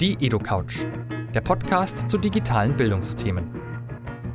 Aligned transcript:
Die 0.00 0.12
EduCouch, 0.20 0.84
der 1.32 1.40
Podcast 1.40 2.10
zu 2.10 2.18
digitalen 2.18 2.76
Bildungsthemen. 2.76 3.50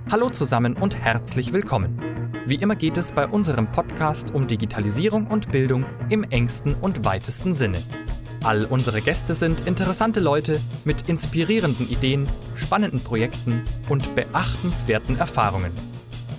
Hallo 0.09 0.31
zusammen 0.31 0.75
und 0.75 0.97
herzlich 0.97 1.53
willkommen. 1.53 1.99
Wie 2.47 2.55
immer 2.55 2.75
geht 2.75 2.97
es 2.97 3.11
bei 3.11 3.27
unserem 3.27 3.71
Podcast 3.71 4.33
um 4.33 4.47
Digitalisierung 4.47 5.27
und 5.27 5.51
Bildung 5.51 5.85
im 6.09 6.23
engsten 6.23 6.73
und 6.73 7.05
weitesten 7.05 7.53
Sinne. 7.53 7.77
All 8.43 8.65
unsere 8.65 9.01
Gäste 9.01 9.35
sind 9.35 9.67
interessante 9.67 10.19
Leute 10.19 10.59
mit 10.83 11.07
inspirierenden 11.07 11.87
Ideen, 11.87 12.27
spannenden 12.55 13.03
Projekten 13.03 13.61
und 13.87 14.15
beachtenswerten 14.15 15.19
Erfahrungen. 15.19 15.71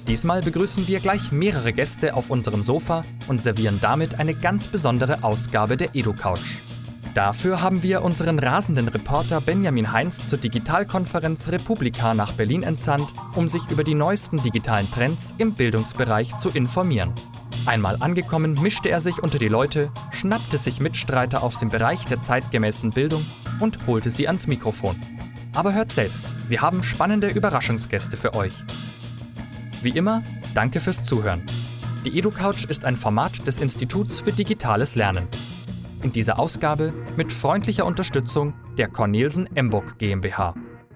Diesmal 0.09 0.41
begrüßen 0.41 0.89
wir 0.89 0.99
gleich 0.99 1.31
mehrere 1.31 1.73
Gäste 1.73 2.15
auf 2.15 2.29
unserem 2.29 2.65
Sofa 2.65 3.03
und 3.29 3.41
servieren 3.41 3.79
damit 3.81 4.19
eine 4.19 4.35
ganz 4.35 4.67
besondere 4.67 5.23
Ausgabe 5.23 5.77
der 5.77 5.95
EduCouch. 5.95 6.72
Dafür 7.15 7.61
haben 7.61 7.83
wir 7.83 8.03
unseren 8.03 8.39
rasenden 8.39 8.89
Reporter 8.89 9.43
Benjamin 9.43 9.93
Heinz 9.93 10.25
zur 10.25 10.39
Digitalkonferenz 10.39 11.51
Republika 11.51 12.15
nach 12.15 12.33
Berlin 12.33 12.63
entsandt, 12.63 13.13
um 13.35 13.49
sich 13.49 13.71
über 13.71 13.85
die 13.85 13.95
neuesten 13.95 14.43
digitalen 14.43 14.91
Trends 14.91 15.35
im 15.37 15.53
Bildungsbereich 15.53 16.39
zu 16.39 16.49
informieren. 16.49 17.13
Einmal 17.67 17.99
angekommen, 18.01 18.59
mischte 18.63 18.89
er 18.89 18.99
sich 18.99 19.23
unter 19.23 19.39
die 19.39 19.49
Leute, 19.49 19.91
schnappte 20.11 20.57
sich 20.57 20.81
Mitstreiter 20.81 21.43
aus 21.43 21.59
dem 21.59 21.69
Bereich 21.69 22.07
der 22.07 22.23
zeitgemäßen 22.23 22.91
Bildung 22.91 23.25
und 23.61 23.87
holte 23.87 24.09
sie 24.09 24.27
ans 24.27 24.47
Mikrofon. 24.47 24.97
Aber 25.55 25.75
hört 25.75 25.93
selbst, 25.93 26.35
wir 26.49 26.63
haben 26.63 26.83
spannende 26.83 27.29
Überraschungsgäste 27.29 28.17
für 28.17 28.33
euch. 28.33 28.55
Wie 29.83 29.91
immer, 29.91 30.23
danke 30.55 30.81
fürs 30.81 31.03
Zuhören. 31.03 31.43
Die 32.07 32.19
EduCouch 32.19 32.65
ist 32.65 32.87
ein 32.87 32.97
Format 32.97 33.47
des 33.47 33.59
Instituts 33.59 34.21
für 34.21 34.33
digitales 34.33 34.95
Lernen. 34.95 35.29
In 36.03 36.11
dieser 36.11 36.41
Ausgabe 36.41 36.93
mit 37.17 37.33
freundlicher 37.33 37.87
Unterstützung 37.87 38.55
der 38.77 38.89
Cornelsen 38.89 39.49
Emburg 39.55 39.99
GmbH. 39.99 40.55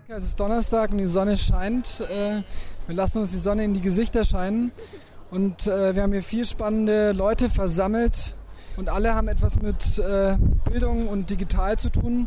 Es 0.09 0.24
ist 0.24 0.41
Donnerstag 0.41 0.91
und 0.91 0.98
die 0.98 1.06
Sonne 1.06 1.38
scheint. 1.38 2.01
Äh, 2.01 2.43
wir 2.88 2.95
lassen 2.96 3.18
uns 3.18 3.30
die 3.30 3.38
Sonne 3.38 3.65
in 3.65 3.73
die 3.73 3.80
Gesichter 3.80 4.24
scheinen. 4.24 4.73
Und 5.30 5.68
äh, 5.68 5.95
wir 5.95 6.02
haben 6.02 6.13
hier 6.13 6.24
vier 6.24 6.45
spannende 6.45 7.13
Leute 7.13 7.48
versammelt. 7.48 8.35
Und 8.76 8.88
alle 8.88 9.15
haben 9.15 9.29
etwas 9.29 9.63
mit 9.63 9.98
äh, 9.98 10.37
Bildung 10.68 11.07
und 11.07 11.30
digital 11.30 11.79
zu 11.79 11.91
tun. 11.91 12.26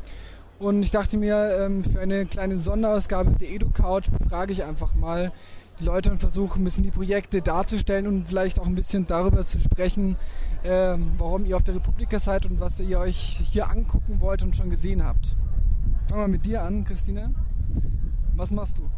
Und 0.58 0.82
ich 0.82 0.92
dachte 0.92 1.18
mir, 1.18 1.58
ähm, 1.60 1.84
für 1.84 2.00
eine 2.00 2.26
kleine 2.26 2.58
Sonderausgabe 2.58 3.32
der 3.32 3.52
EduCouch 3.52 4.10
befrage 4.10 4.54
ich 4.54 4.64
einfach 4.64 4.96
mal 4.96 5.34
die 5.80 5.86
Leute 5.86 6.12
und 6.12 6.20
versuche 6.20 6.60
ein 6.60 6.64
bisschen 6.64 6.84
die 6.84 6.92
Projekte 6.92 7.42
darzustellen 7.42 8.08
und 8.08 8.28
vielleicht 8.28 8.60
auch 8.60 8.66
ein 8.66 8.76
bisschen 8.76 9.08
darüber 9.08 9.46
zu 9.46 9.60
sprechen, 9.60 10.18
äh, 10.64 10.96
warum 11.18 11.46
ihr 11.46 11.56
auf 11.56 11.64
der 11.64 11.76
Republika 11.76 12.20
seid 12.20 12.46
und 12.46 12.60
was 12.60 12.80
ihr 12.80 13.00
euch 13.00 13.42
hier 13.52 13.70
angucken 13.70 14.20
wollt 14.20 14.42
und 14.44 14.56
schon 14.56 14.70
gesehen 14.70 15.04
habt. 15.04 15.36
Fangen 16.10 16.22
wir 16.22 16.28
mit 16.28 16.46
dir 16.46 16.64
an, 16.64 16.84
Christine. 16.86 17.34
Was 18.36 18.52
machst 18.52 18.78
du? 18.78 18.90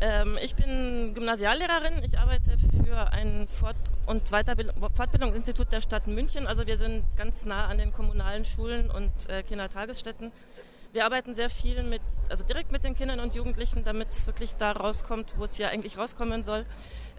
Ähm, 0.00 0.38
ich 0.42 0.54
bin 0.54 1.12
Gymnasiallehrerin. 1.14 2.02
Ich 2.04 2.18
arbeite 2.18 2.56
für 2.58 3.12
ein 3.12 3.46
Fort- 3.46 3.76
und 4.06 4.32
Weiterbild 4.32 4.72
Fortbildungsinstitut 4.94 5.72
der 5.72 5.82
Stadt 5.82 6.06
München. 6.06 6.46
Also 6.46 6.66
wir 6.66 6.78
sind 6.78 7.04
ganz 7.16 7.44
nah 7.44 7.66
an 7.66 7.76
den 7.76 7.92
kommunalen 7.92 8.44
Schulen 8.44 8.90
und 8.90 9.10
äh, 9.28 9.42
Kindertagesstätten. 9.42 10.32
Wir 10.92 11.04
arbeiten 11.04 11.34
sehr 11.34 11.50
viel 11.50 11.84
mit, 11.84 12.02
also 12.30 12.42
direkt 12.42 12.72
mit 12.72 12.82
den 12.82 12.96
Kindern 12.96 13.20
und 13.20 13.36
Jugendlichen, 13.36 13.84
damit 13.84 14.08
es 14.08 14.26
wirklich 14.26 14.56
da 14.56 14.72
rauskommt, 14.72 15.34
wo 15.38 15.44
es 15.44 15.56
ja 15.56 15.68
eigentlich 15.68 15.96
rauskommen 15.96 16.42
soll. 16.42 16.64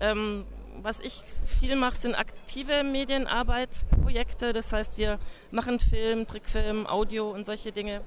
Ähm, 0.02 0.45
was 0.81 1.00
ich 1.00 1.23
viel 1.45 1.77
mache, 1.77 1.95
sind 1.97 2.16
aktive 2.16 2.83
Medienarbeitsprojekte. 2.83 4.52
Das 4.52 4.73
heißt, 4.73 4.97
wir 4.97 5.19
machen 5.52 5.80
Film, 5.80 6.27
Trickfilm, 6.27 6.86
Audio 6.86 7.31
und 7.31 7.45
solche 7.45 7.72
Dinge. 7.72 8.02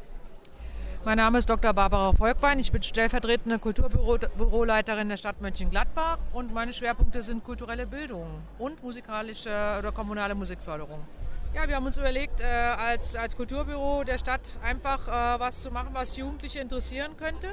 Mein 1.07 1.17
Name 1.17 1.39
ist 1.39 1.49
Dr. 1.49 1.73
Barbara 1.73 2.13
Volkwein. 2.13 2.59
Ich 2.59 2.71
bin 2.71 2.83
stellvertretende 2.83 3.59
Kulturbüroleiterin 3.59 5.09
der 5.09 5.17
Stadt 5.17 5.41
Mönchengladbach 5.41 6.19
und 6.35 6.53
meine 6.53 6.75
Schwerpunkte 6.75 7.23
sind 7.23 7.43
kulturelle 7.43 7.87
Bildung 7.87 8.27
und 8.59 8.83
musikalische 8.83 9.77
oder 9.79 9.93
kommunale 9.93 10.35
Musikförderung. 10.35 11.01
Ja, 11.55 11.69
wir 11.69 11.77
haben 11.77 11.87
uns 11.87 11.99
überlegt, 11.99 12.41
äh, 12.41 12.45
als, 12.47 13.15
als 13.15 13.37
Kulturbüro 13.37 14.03
der 14.03 14.19
Stadt 14.19 14.59
einfach 14.65 15.07
äh, 15.07 15.39
was 15.39 15.63
zu 15.63 15.71
machen, 15.71 15.91
was 15.93 16.17
Jugendliche 16.17 16.59
interessieren 16.59 17.17
könnte. 17.17 17.49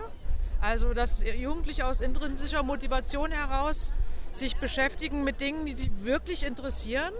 Also, 0.59 0.95
dass 0.95 1.23
Jugendliche 1.23 1.85
aus 1.85 2.01
intrinsischer 2.01 2.63
Motivation 2.63 3.31
heraus 3.31 3.93
sich 4.31 4.55
beschäftigen 4.57 5.23
mit 5.23 5.39
Dingen, 5.39 5.67
die 5.67 5.73
sie 5.73 5.91
wirklich 6.03 6.43
interessieren. 6.43 7.13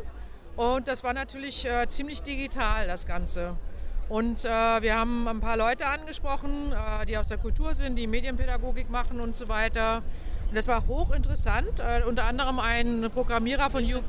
Und 0.56 0.88
das 0.88 1.04
war 1.04 1.14
natürlich 1.14 1.66
äh, 1.66 1.88
ziemlich 1.88 2.24
digital, 2.24 2.88
das 2.88 3.06
Ganze. 3.06 3.56
Und 4.10 4.44
äh, 4.44 4.50
wir 4.50 4.98
haben 4.98 5.28
ein 5.28 5.40
paar 5.40 5.58
Leute 5.58 5.86
angesprochen, 5.86 6.74
äh, 6.74 7.06
die 7.06 7.16
aus 7.16 7.28
der 7.28 7.38
Kultur 7.38 7.76
sind, 7.76 7.96
die 7.96 8.08
Medienpädagogik 8.08 8.90
machen 8.90 9.20
und 9.20 9.36
so 9.36 9.48
weiter. 9.48 10.02
Und 10.50 10.56
das 10.56 10.68
war 10.68 10.88
hochinteressant. 10.88 11.80
Äh, 11.80 12.04
unter 12.08 12.26
anderem 12.26 12.60
ein 12.60 13.10
Programmierer 13.14 13.70
von 13.70 13.84
äh, 13.84 14.02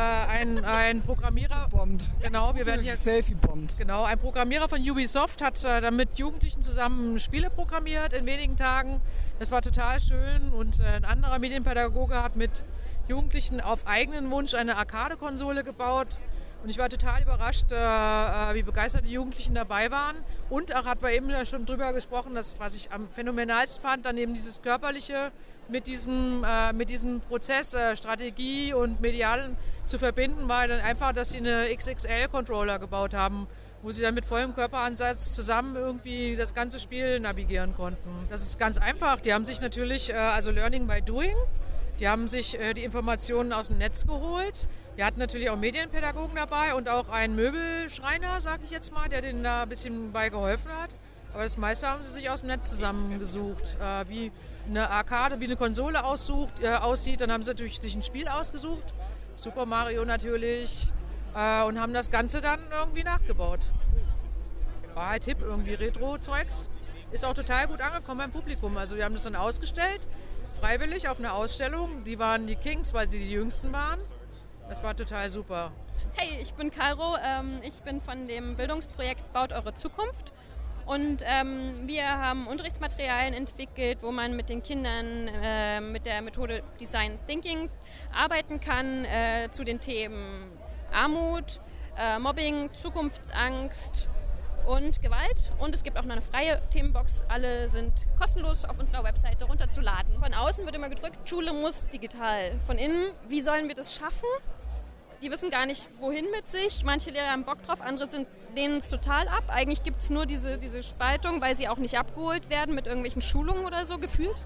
ein, 0.00 0.64
ein 0.64 1.02
Programmierer. 1.02 1.68
Bombt. 1.70 2.04
Genau, 2.22 2.54
wir 2.54 2.66
werden 2.66 2.82
hier. 2.82 2.96
Selfie 2.96 3.34
bombt. 3.34 3.76
Genau, 3.78 4.04
ein 4.04 4.18
Programmierer 4.18 4.68
von 4.68 4.80
Ubisoft 4.80 5.42
hat 5.42 5.64
äh, 5.64 5.80
dann 5.80 5.96
mit 5.96 6.18
Jugendlichen 6.18 6.62
zusammen 6.62 7.18
Spiele 7.18 7.50
programmiert 7.50 8.12
in 8.12 8.26
wenigen 8.26 8.56
Tagen. 8.56 9.00
Das 9.38 9.50
war 9.50 9.62
total 9.62 10.00
schön. 10.00 10.50
Und 10.52 10.80
äh, 10.80 10.84
ein 10.84 11.04
anderer 11.04 11.38
Medienpädagoge 11.38 12.22
hat 12.22 12.36
mit 12.36 12.64
Jugendlichen 13.08 13.60
auf 13.60 13.86
eigenen 13.86 14.30
Wunsch 14.30 14.54
eine 14.54 14.76
Arcade-Konsole 14.76 15.64
gebaut. 15.64 16.18
Und 16.62 16.68
ich 16.68 16.78
war 16.78 16.88
total 16.88 17.22
überrascht, 17.22 17.72
äh, 17.72 17.76
äh, 17.76 18.54
wie 18.54 18.62
begeistert 18.62 19.06
die 19.06 19.12
Jugendlichen 19.12 19.54
dabei 19.54 19.90
waren. 19.90 20.16
Und 20.50 20.74
auch 20.76 20.84
hat 20.84 21.02
wir 21.02 21.10
eben 21.10 21.30
schon 21.46 21.64
drüber 21.64 21.92
gesprochen, 21.92 22.34
dass, 22.34 22.60
was 22.60 22.76
ich 22.76 22.92
am 22.92 23.08
phänomenalsten 23.08 23.82
fand, 23.82 24.04
dann 24.04 24.18
eben 24.18 24.34
dieses 24.34 24.60
Körperliche 24.60 25.32
mit 25.68 25.86
diesem, 25.86 26.44
äh, 26.44 26.72
mit 26.72 26.90
diesem 26.90 27.20
Prozess, 27.20 27.74
äh, 27.74 27.96
Strategie 27.96 28.74
und 28.74 29.00
Medialen 29.00 29.56
zu 29.86 29.98
verbinden, 29.98 30.48
war 30.48 30.68
dann 30.68 30.80
einfach, 30.80 31.12
dass 31.12 31.30
sie 31.30 31.38
eine 31.38 31.74
XXL-Controller 31.74 32.78
gebaut 32.78 33.14
haben, 33.14 33.46
wo 33.82 33.90
sie 33.90 34.02
dann 34.02 34.14
mit 34.14 34.26
vollem 34.26 34.54
Körperansatz 34.54 35.34
zusammen 35.34 35.76
irgendwie 35.76 36.36
das 36.36 36.54
ganze 36.54 36.80
Spiel 36.80 37.20
navigieren 37.20 37.74
konnten. 37.74 38.26
Das 38.28 38.42
ist 38.42 38.58
ganz 38.58 38.76
einfach. 38.76 39.20
Die 39.20 39.32
haben 39.32 39.46
sich 39.46 39.60
natürlich, 39.60 40.10
äh, 40.10 40.14
also 40.14 40.50
Learning 40.50 40.86
by 40.86 41.00
Doing, 41.00 41.36
die 42.00 42.08
haben 42.08 42.28
sich 42.28 42.58
äh, 42.58 42.72
die 42.72 42.82
Informationen 42.82 43.52
aus 43.52 43.68
dem 43.68 43.76
Netz 43.76 44.06
geholt. 44.06 44.68
Wir 44.96 45.04
hatten 45.04 45.20
natürlich 45.20 45.50
auch 45.50 45.56
Medienpädagogen 45.56 46.34
dabei 46.34 46.74
und 46.74 46.88
auch 46.88 47.10
einen 47.10 47.36
Möbelschreiner, 47.36 48.40
sage 48.40 48.62
ich 48.64 48.70
jetzt 48.70 48.92
mal, 48.92 49.08
der 49.08 49.20
denen 49.20 49.44
da 49.44 49.62
ein 49.62 49.68
bisschen 49.68 50.10
bei 50.10 50.30
geholfen 50.30 50.72
hat. 50.72 50.90
Aber 51.34 51.42
das 51.42 51.58
meiste 51.58 51.86
haben 51.86 52.02
sie 52.02 52.10
sich 52.10 52.30
aus 52.30 52.40
dem 52.40 52.48
Netz 52.48 52.70
zusammengesucht. 52.70 53.76
Äh, 53.80 54.08
wie 54.08 54.32
eine 54.66 54.88
Arcade, 54.88 55.40
wie 55.40 55.44
eine 55.44 55.56
Konsole 55.56 56.02
aussucht, 56.02 56.60
äh, 56.62 56.68
aussieht, 56.68 57.20
dann 57.20 57.30
haben 57.30 57.42
sie 57.42 57.50
natürlich 57.50 57.78
sich 57.80 57.94
ein 57.94 58.02
Spiel 58.02 58.28
ausgesucht. 58.28 58.94
Super 59.36 59.66
Mario 59.66 60.04
natürlich. 60.06 60.90
Äh, 61.34 61.62
und 61.64 61.78
haben 61.78 61.92
das 61.92 62.10
Ganze 62.10 62.40
dann 62.40 62.60
irgendwie 62.72 63.04
nachgebaut. 63.04 63.72
War 64.94 65.10
halt 65.10 65.24
hip, 65.24 65.42
irgendwie 65.42 65.74
Retro-Zeugs. 65.74 66.70
Ist 67.12 67.24
auch 67.24 67.34
total 67.34 67.68
gut 67.68 67.82
angekommen 67.82 68.18
beim 68.18 68.32
Publikum. 68.32 68.76
Also 68.78 68.96
wir 68.96 69.04
haben 69.04 69.14
das 69.14 69.24
dann 69.24 69.36
ausgestellt 69.36 70.06
freiwillig 70.60 71.08
auf 71.08 71.18
einer 71.18 71.34
Ausstellung. 71.34 72.04
Die 72.04 72.18
waren 72.18 72.46
die 72.46 72.56
Kings, 72.56 72.92
weil 72.92 73.08
sie 73.08 73.18
die 73.18 73.30
Jüngsten 73.30 73.72
waren. 73.72 73.98
Das 74.68 74.82
war 74.82 74.94
total 74.94 75.28
super. 75.30 75.72
Hey, 76.16 76.38
ich 76.40 76.52
bin 76.52 76.70
Caro. 76.70 77.16
Ähm, 77.24 77.60
ich 77.62 77.82
bin 77.82 78.00
von 78.00 78.28
dem 78.28 78.56
Bildungsprojekt 78.56 79.32
Baut 79.32 79.52
eure 79.52 79.72
Zukunft. 79.74 80.32
Und 80.84 81.22
ähm, 81.24 81.86
wir 81.86 82.06
haben 82.06 82.46
Unterrichtsmaterialien 82.46 83.32
entwickelt, 83.32 83.98
wo 84.02 84.10
man 84.10 84.36
mit 84.36 84.48
den 84.48 84.62
Kindern 84.62 85.28
äh, 85.42 85.80
mit 85.80 86.04
der 86.04 86.20
Methode 86.20 86.62
Design 86.80 87.18
Thinking 87.26 87.70
arbeiten 88.12 88.60
kann 88.60 89.04
äh, 89.04 89.48
zu 89.50 89.64
den 89.64 89.80
Themen 89.80 90.50
Armut, 90.92 91.60
äh, 91.96 92.18
Mobbing, 92.18 92.72
Zukunftsangst 92.74 94.08
und 94.66 95.02
Gewalt. 95.02 95.52
Und 95.58 95.74
es 95.74 95.82
gibt 95.82 95.98
auch 95.98 96.04
noch 96.04 96.12
eine 96.12 96.20
freie 96.20 96.60
Themenbox. 96.70 97.24
Alle 97.28 97.68
sind 97.68 98.06
kostenlos 98.18 98.64
auf 98.64 98.78
unserer 98.78 99.04
Webseite 99.04 99.44
runterzuladen. 99.44 100.18
Von 100.18 100.34
außen 100.34 100.64
wird 100.64 100.74
immer 100.74 100.88
gedrückt, 100.88 101.28
Schule 101.28 101.52
muss 101.52 101.84
digital. 101.92 102.58
Von 102.66 102.78
innen, 102.78 103.12
wie 103.28 103.40
sollen 103.40 103.68
wir 103.68 103.74
das 103.74 103.94
schaffen? 103.94 104.28
Die 105.22 105.30
wissen 105.30 105.50
gar 105.50 105.66
nicht, 105.66 105.88
wohin 105.98 106.30
mit 106.30 106.48
sich. 106.48 106.82
Manche 106.84 107.10
Lehrer 107.10 107.28
haben 107.28 107.44
Bock 107.44 107.62
drauf, 107.62 107.82
andere 107.82 108.06
sind, 108.06 108.26
lehnen 108.54 108.78
es 108.78 108.88
total 108.88 109.28
ab. 109.28 109.44
Eigentlich 109.48 109.82
gibt 109.82 110.00
es 110.00 110.08
nur 110.08 110.24
diese, 110.24 110.56
diese 110.56 110.82
Spaltung, 110.82 111.42
weil 111.42 111.54
sie 111.54 111.68
auch 111.68 111.76
nicht 111.76 111.98
abgeholt 111.98 112.48
werden 112.48 112.74
mit 112.74 112.86
irgendwelchen 112.86 113.20
Schulungen 113.20 113.66
oder 113.66 113.84
so 113.84 113.98
gefühlt. 113.98 114.36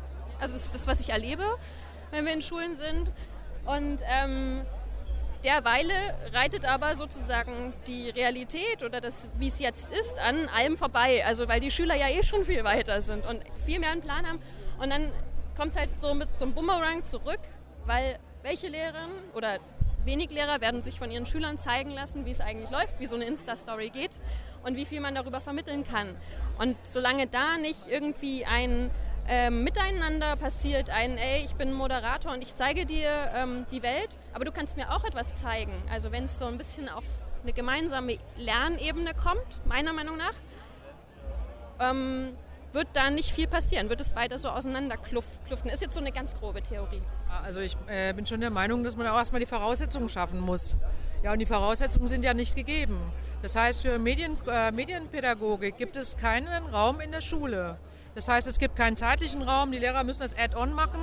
Also 0.41 0.55
das 0.55 0.65
ist 0.65 0.75
das, 0.75 0.87
was 0.87 1.01
ich 1.01 1.11
erlebe, 1.11 1.45
wenn 2.11 2.25
wir 2.27 2.33
in 2.33 2.43
Schulen 2.43 2.75
sind. 2.75 3.13
Und 3.67 4.03
ähm, 4.09 4.67
Derweile 5.45 5.93
reitet 6.33 6.65
aber 6.65 6.97
sozusagen 6.97 7.75
die 7.87 8.09
Realität 8.09 8.83
oder 8.83 9.03
das, 9.03 9.29
wie 9.37 9.49
es 9.49 9.59
jetzt 9.59 9.93
ist, 9.93 10.19
an 10.19 10.49
allem 10.49 10.79
vorbei. 10.79 11.23
Also 11.27 11.47
weil 11.49 11.61
die 11.61 11.71
Schüler 11.71 11.95
ja 11.95 12.09
eh 12.09 12.23
schon 12.23 12.47
viel 12.47 12.65
weiter 12.65 13.03
sind 13.03 13.27
und 13.27 13.43
viel 13.67 13.79
mehr 13.79 13.91
einen 13.91 14.01
Plan 14.01 14.27
haben. 14.27 14.39
Und 14.81 14.89
dann 14.89 15.13
kommt 15.55 15.73
es 15.73 15.79
halt 15.79 16.01
so 16.01 16.15
mit 16.15 16.29
so 16.39 16.47
einem 16.47 16.55
Boomerang 16.55 17.05
zurück, 17.05 17.41
weil 17.85 18.19
welche 18.43 18.69
Lehrerin 18.69 19.11
oder 19.35 19.59
wenig 20.05 20.31
Lehrer 20.31 20.63
werden 20.63 20.83
sich 20.83 20.99
von 20.99 21.11
ihren 21.11 21.27
Schülern 21.27 21.59
zeigen 21.59 21.91
lassen, 21.91 22.25
wie 22.25 22.31
es 22.31 22.41
eigentlich 22.41 22.71
läuft, 22.71 22.99
wie 22.99 23.07
so 23.07 23.17
eine 23.17 23.27
Insta-Story 23.27 23.91
geht. 23.91 24.19
und 24.65 24.77
wie 24.77 24.85
viel 24.85 25.01
man 25.01 25.15
darüber 25.15 25.41
vermitteln 25.41 25.85
kann. 25.85 26.17
Und 26.59 26.77
solange 26.85 27.27
da 27.27 27.59
nicht 27.59 27.87
irgendwie 27.87 28.45
ein 28.45 28.91
ähm, 29.27 29.65
Miteinander 29.65 30.37
passiert, 30.37 30.91
ein, 30.91 31.17
ey, 31.17 31.45
ich 31.45 31.55
bin 31.55 31.73
Moderator 31.73 32.33
und 32.33 32.43
ich 32.43 32.55
zeige 32.55 32.85
dir 32.85 33.09
ähm, 33.35 33.67
die 33.71 33.83
Welt, 33.83 34.19
aber 34.33 34.45
du 34.45 34.53
kannst 34.53 34.77
mir 34.77 34.91
auch 34.91 35.05
etwas 35.05 35.37
zeigen. 35.37 35.73
Also 35.91 36.13
wenn 36.13 36.25
es 36.25 36.39
so 36.39 36.47
ein 36.47 36.59
bisschen 36.59 36.89
auf 36.89 37.05
eine 37.43 37.53
gemeinsame 37.53 38.19
Lernebene 38.37 39.13
kommt, 39.15 39.65
meiner 39.67 39.93
Meinung 39.93 40.17
nach, 40.17 40.35
ähm, 41.81 42.37
wird 42.73 42.89
da 42.93 43.11
nicht 43.11 43.31
viel 43.31 43.47
passieren, 43.47 43.89
wird 43.89 44.01
es 44.01 44.15
weiter 44.17 44.37
so 44.37 44.49
auseinanderkluften. 44.49 45.71
Ist 45.71 45.81
jetzt 45.81 45.95
so 45.95 46.01
eine 46.01 46.13
ganz 46.13 46.35
grobe 46.35 46.61
Theorie. 46.61 47.03
Also 47.43 47.61
ich 47.61 47.77
äh, 47.87 48.13
bin 48.13 48.27
schon 48.27 48.41
der 48.41 48.51
Meinung, 48.51 48.85
dass 48.85 48.97
man 48.97 49.07
auch 49.07 49.17
erstmal 49.17 49.41
die 49.41 49.47
Voraussetzungen 49.47 50.09
schaffen 50.09 50.41
muss. 50.41 50.77
Ja, 51.23 51.33
und 51.33 51.39
die 51.39 51.47
Voraussetzungen 51.47 52.07
sind 52.07 52.25
ja 52.25 52.35
nicht 52.35 52.57
gegeben. 52.57 53.01
Das 53.43 53.57
heißt, 53.57 53.83
für 53.83 53.99
Medien, 53.99 54.37
äh, 54.51 54.73
Medienpädagogik 54.73 55.77
gibt 55.77 55.97
es 55.97 56.17
keinen 56.17 56.67
Raum 56.67 57.01
in 57.01 57.13
der 57.13 57.21
Schule. 57.21 57.79
Das 58.15 58.29
heißt, 58.29 58.47
es 58.47 58.59
gibt 58.59 58.77
keinen 58.77 58.97
zeitlichen 58.97 59.43
Raum, 59.43 59.73
die 59.73 59.79
Lehrer 59.79 60.05
müssen 60.05 60.21
das 60.21 60.37
Add-on 60.37 60.73
machen 60.73 61.01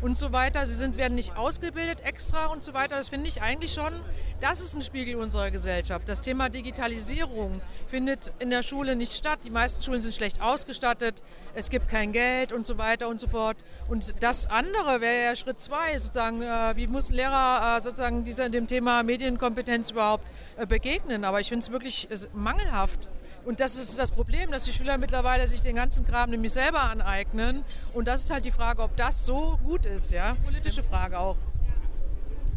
und 0.00 0.16
so 0.16 0.32
weiter. 0.32 0.64
Sie 0.64 0.74
sind, 0.74 0.96
werden 0.96 1.14
nicht 1.14 1.36
ausgebildet 1.36 2.00
extra 2.02 2.46
und 2.46 2.62
so 2.62 2.74
weiter. 2.74 2.96
Das 2.96 3.08
finde 3.10 3.28
ich 3.28 3.42
eigentlich 3.42 3.72
schon, 3.72 3.92
das 4.40 4.60
ist 4.60 4.74
ein 4.74 4.82
Spiegel 4.82 5.16
unserer 5.16 5.50
Gesellschaft. 5.50 6.08
Das 6.08 6.20
Thema 6.20 6.48
Digitalisierung 6.48 7.60
findet 7.86 8.32
in 8.38 8.50
der 8.50 8.62
Schule 8.62 8.96
nicht 8.96 9.12
statt. 9.12 9.40
Die 9.44 9.50
meisten 9.50 9.82
Schulen 9.82 10.00
sind 10.00 10.14
schlecht 10.14 10.40
ausgestattet, 10.40 11.22
es 11.54 11.70
gibt 11.70 11.88
kein 11.88 12.12
Geld 12.12 12.52
und 12.52 12.66
so 12.66 12.78
weiter 12.78 13.08
und 13.08 13.20
so 13.20 13.28
fort. 13.28 13.56
Und 13.88 14.14
das 14.20 14.46
andere 14.46 15.00
wäre 15.00 15.24
ja 15.24 15.36
Schritt 15.36 15.60
zwei, 15.60 15.98
sozusagen, 15.98 16.42
äh, 16.42 16.76
wie 16.76 16.86
muss 16.86 17.10
ein 17.10 17.14
Lehrer 17.14 17.76
äh, 17.76 17.80
sozusagen 17.80 18.24
dieser, 18.24 18.48
dem 18.48 18.66
Thema 18.66 19.02
Medienkompetenz 19.02 19.90
überhaupt 19.90 20.24
äh, 20.56 20.66
begegnen. 20.66 21.24
Aber 21.24 21.40
ich 21.40 21.48
finde 21.48 21.62
es 21.62 21.70
wirklich 21.70 22.08
mangelhaft. 22.32 23.08
Und 23.44 23.60
das 23.60 23.76
ist 23.76 23.98
das 23.98 24.10
Problem, 24.10 24.50
dass 24.50 24.64
die 24.64 24.72
Schüler 24.72 24.96
mittlerweile 24.96 25.46
sich 25.46 25.60
den 25.60 25.76
ganzen 25.76 26.06
Kram 26.06 26.30
nämlich 26.30 26.52
selber 26.52 26.82
aneignen. 26.84 27.62
Und 27.92 28.08
das 28.08 28.24
ist 28.24 28.30
halt 28.32 28.44
die 28.44 28.50
Frage, 28.50 28.82
ob 28.82 28.96
das 28.96 29.26
so 29.26 29.58
gut 29.62 29.84
ist, 29.84 30.12
ja. 30.12 30.34
Politische 30.44 30.82
Frage 30.82 31.18
auch. 31.18 31.36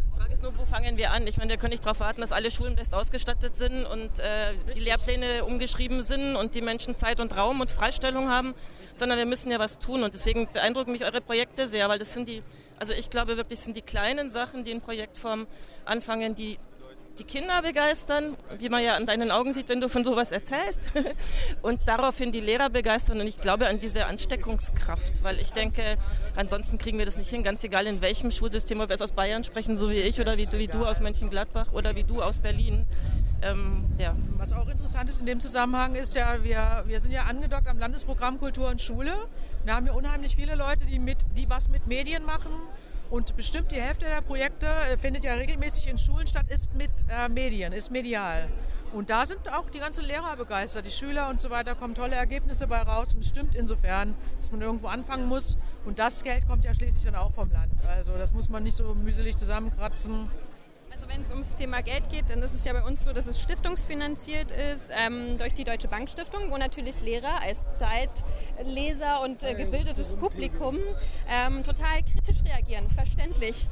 Die 0.06 0.18
Frage 0.18 0.34
ist 0.34 0.44
nur, 0.44 0.58
wo 0.58 0.66
fangen 0.66 0.98
wir 0.98 1.12
an? 1.12 1.28
Ich 1.28 1.38
meine, 1.38 1.50
wir 1.50 1.58
können 1.58 1.72
nicht 1.72 1.84
darauf 1.84 2.00
warten, 2.00 2.22
dass 2.22 2.32
alle 2.32 2.52
Schulen 2.52 2.76
best 2.76 2.96
ausgestattet 2.96 3.58
sind 3.58 3.86
und 3.86 4.20
äh, 4.20 4.54
die 4.76 4.80
Lehrpläne 4.80 5.44
umgeschrieben 5.44 6.02
sind 6.02 6.38
und 6.38 6.56
die 6.56 6.62
Menschen 6.62 6.96
Zeit 6.96 7.20
und 7.20 7.36
Raum 7.36 7.60
und 7.60 7.70
Freistellung 7.70 8.30
haben, 8.30 8.56
sondern 8.96 9.18
wir 9.18 9.26
müssen 9.26 9.52
ja 9.52 9.60
was 9.60 9.80
tun. 9.80 10.04
Und 10.04 10.14
deswegen 10.14 10.48
beeindrucken 10.54 10.94
mich 10.94 11.04
eure 11.04 11.20
Projekte 11.20 11.68
sehr, 11.68 11.90
weil 11.90 12.00
das 12.00 12.14
sind 12.14 12.30
die, 12.30 12.42
also 12.80 12.94
ich 12.94 13.10
glaube 13.10 13.36
wirklich, 13.36 13.60
sind 13.60 13.76
die 13.76 13.82
kleinen 13.82 14.32
Sachen, 14.32 14.64
die 14.64 14.72
in 14.72 14.80
Projektform 14.80 15.48
anfangen, 15.84 16.34
die 16.34 16.58
die 17.20 17.24
Kinder 17.24 17.62
begeistern, 17.62 18.36
wie 18.60 18.70
man 18.70 18.84
ja 18.84 18.96
an 18.96 19.06
deinen 19.06 19.32
Augen 19.32 19.54
sieht, 19.54 19.70
wenn 19.70 19.82
du 19.82 19.90
von 19.90 20.04
sowas 20.04 20.32
erzählst. 20.32 20.92
Und 21.62 21.80
daraufhin 21.86 22.32
die 22.32 22.40
Lehrer 22.40 22.70
begeistern. 22.70 23.20
Und 23.20 23.28
ich 23.28 23.40
glaube 23.40 23.68
an 23.68 23.80
diese 23.80 24.06
Ansteckungskraft, 24.06 25.24
weil 25.24 25.40
ich 25.40 25.52
denke, 25.52 25.82
ansonsten 26.36 26.78
kriegen 26.78 26.98
wir 26.98 27.06
das 27.06 27.18
nicht 27.18 27.30
hin, 27.30 27.44
ganz 27.44 27.64
egal 27.64 27.88
in 27.88 28.02
welchem 28.02 28.32
Schulsystem, 28.32 28.80
ob 28.82 28.90
wir 28.90 28.96
es 28.96 29.02
aus 29.02 29.12
Bayern 29.12 29.44
sprechen, 29.44 29.76
so 29.76 29.90
wie 29.90 29.96
ich, 29.96 30.20
oder 30.20 30.38
wie, 30.38 30.48
wie 30.54 30.68
du 30.68 30.86
aus 30.86 31.00
Mönchengladbach 31.00 31.74
oder 31.74 31.96
wie 31.96 32.04
du 32.04 32.22
aus 32.22 32.40
Berlin. 32.40 32.86
Ähm, 33.42 33.86
ja. 33.98 34.16
Was 34.38 34.54
auch 34.54 34.68
interessant 34.68 35.10
ist 35.10 35.20
in 35.20 35.26
dem 35.26 35.40
Zusammenhang 35.40 35.96
ist 35.96 36.16
ja, 36.16 36.44
wir, 36.44 36.84
wir 36.86 37.00
sind 37.00 37.12
ja 37.12 37.24
angedockt 37.24 37.68
am 37.68 37.78
Landesprogramm 37.78 38.40
Kultur 38.40 38.68
und 38.70 38.82
Schule. 38.82 39.14
Da 39.66 39.76
haben 39.76 39.86
wir 39.86 39.96
unheimlich 39.96 40.36
viele 40.36 40.56
Leute, 40.56 40.86
die, 40.86 41.00
mit, 41.00 41.18
die 41.36 41.50
was 41.50 41.70
mit 41.70 41.88
Medien 41.88 42.24
machen 42.24 42.52
und 43.10 43.36
bestimmt 43.36 43.72
die 43.72 43.82
Hälfte 43.82 44.06
der 44.06 44.22
Projekte 44.22 44.68
äh, 44.68 44.98
findet 44.98 45.24
ja 45.24 45.34
regelmäßig 45.34 45.88
in 45.88 45.98
Schulen 45.98 46.28
statt, 46.28 46.46
ist 46.50 46.74
mit 46.74 46.92
äh, 47.10 47.30
Medien, 47.30 47.74
ist 47.74 47.92
medial. 47.92 48.50
Und 48.94 49.10
da 49.10 49.26
sind 49.26 49.54
auch 49.54 49.70
die 49.70 49.80
ganzen 49.80 50.06
Lehrer 50.06 50.36
begeistert, 50.38 50.86
die 50.86 50.92
Schüler 50.92 51.30
und 51.30 51.42
so 51.42 51.50
weiter, 51.50 51.76
kommen 51.76 51.94
tolle 51.94 52.16
Ergebnisse 52.16 52.68
bei 52.68 52.82
raus 52.82 53.14
und 53.14 53.24
stimmt 53.26 53.54
insofern, 53.54 54.16
dass 54.38 54.52
man 54.52 54.62
irgendwo 54.62 54.88
anfangen 54.88 55.28
muss. 55.28 55.58
Und 55.86 56.00
das 56.00 56.24
Geld 56.24 56.48
kommt 56.48 56.64
ja 56.64 56.74
schließlich 56.74 57.04
dann 57.04 57.16
auch 57.16 57.32
vom 57.34 57.52
Land. 57.52 57.74
Also 57.86 58.18
das 58.18 58.34
muss 58.34 58.50
man 58.50 58.64
nicht 58.64 58.76
so 58.76 58.96
mühselig 58.96 59.36
zusammenkratzen. 59.36 60.30
Also 61.08 61.16
wenn 61.16 61.22
es 61.22 61.30
ums 61.32 61.56
Thema 61.56 61.82
Geld 61.82 62.10
geht, 62.10 62.30
dann 62.30 62.42
ist 62.42 62.54
es 62.54 62.66
ja 62.66 62.74
bei 62.74 62.84
uns 62.84 63.04
so, 63.04 63.14
dass 63.14 63.28
es 63.28 63.42
stiftungsfinanziert 63.42 64.52
ist 64.52 64.92
ähm, 64.94 65.38
durch 65.38 65.54
die 65.54 65.64
Deutsche 65.64 65.88
Bankstiftung, 65.88 66.52
wo 66.52 66.58
natürlich 66.58 67.02
Lehrer 67.02 67.42
als 67.42 67.62
Zeitleser 67.74 69.22
und 69.24 69.44
äh, 69.44 69.54
gebildetes 69.54 70.16
Publikum 70.16 70.78
ähm, 71.30 71.64
total 71.64 72.04
kritisch 72.04 72.44
reagieren, 72.44 72.90
verständlich. 72.90 73.70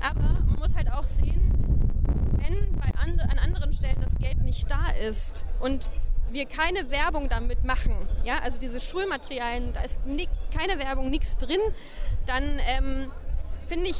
Aber 0.00 0.20
man 0.20 0.58
muss 0.58 0.74
halt 0.74 0.92
auch 0.92 1.06
sehen, 1.06 1.52
wenn 2.38 2.72
bei 2.78 2.90
and 3.00 3.20
an 3.20 3.38
anderen 3.38 3.72
Stellen 3.72 4.00
das 4.00 4.16
Geld 4.16 4.40
nicht 4.42 4.70
da 4.70 4.90
ist 5.06 5.46
und 5.60 5.90
wir 6.30 6.46
keine 6.46 6.90
Werbung 6.90 7.28
damit 7.28 7.64
machen, 7.64 7.94
ja, 8.24 8.40
also 8.40 8.58
diese 8.58 8.80
Schulmaterialien, 8.80 9.72
da 9.72 9.80
ist 9.82 10.02
keine 10.56 10.78
Werbung, 10.78 11.08
nichts 11.08 11.38
drin, 11.38 11.60
dann 12.26 12.58
ähm, 12.66 13.10
finde 13.66 13.88
ich, 13.88 13.96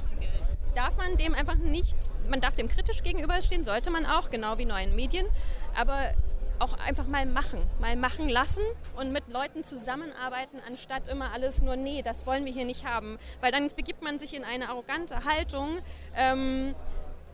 darf 0.74 0.96
man 0.96 1.16
dem 1.16 1.34
einfach 1.34 1.56
nicht, 1.56 1.96
man 2.28 2.40
darf 2.40 2.54
dem 2.54 2.68
kritisch 2.68 3.02
gegenüberstehen, 3.02 3.64
sollte 3.64 3.90
man 3.90 4.06
auch, 4.06 4.30
genau 4.30 4.58
wie 4.58 4.64
neuen 4.64 4.94
Medien, 4.94 5.26
aber 5.74 6.14
auch 6.58 6.78
einfach 6.78 7.06
mal 7.06 7.26
machen, 7.26 7.60
mal 7.80 7.96
machen 7.96 8.28
lassen 8.28 8.62
und 8.96 9.12
mit 9.12 9.28
Leuten 9.28 9.64
zusammenarbeiten, 9.64 10.60
anstatt 10.66 11.08
immer 11.08 11.32
alles 11.32 11.62
nur, 11.62 11.76
nee, 11.76 12.02
das 12.02 12.26
wollen 12.26 12.44
wir 12.44 12.52
hier 12.52 12.64
nicht 12.64 12.86
haben. 12.86 13.18
Weil 13.40 13.50
dann 13.50 13.68
begibt 13.74 14.02
man 14.02 14.18
sich 14.18 14.34
in 14.34 14.44
eine 14.44 14.68
arrogante 14.68 15.24
Haltung, 15.24 15.78
ähm, 16.16 16.74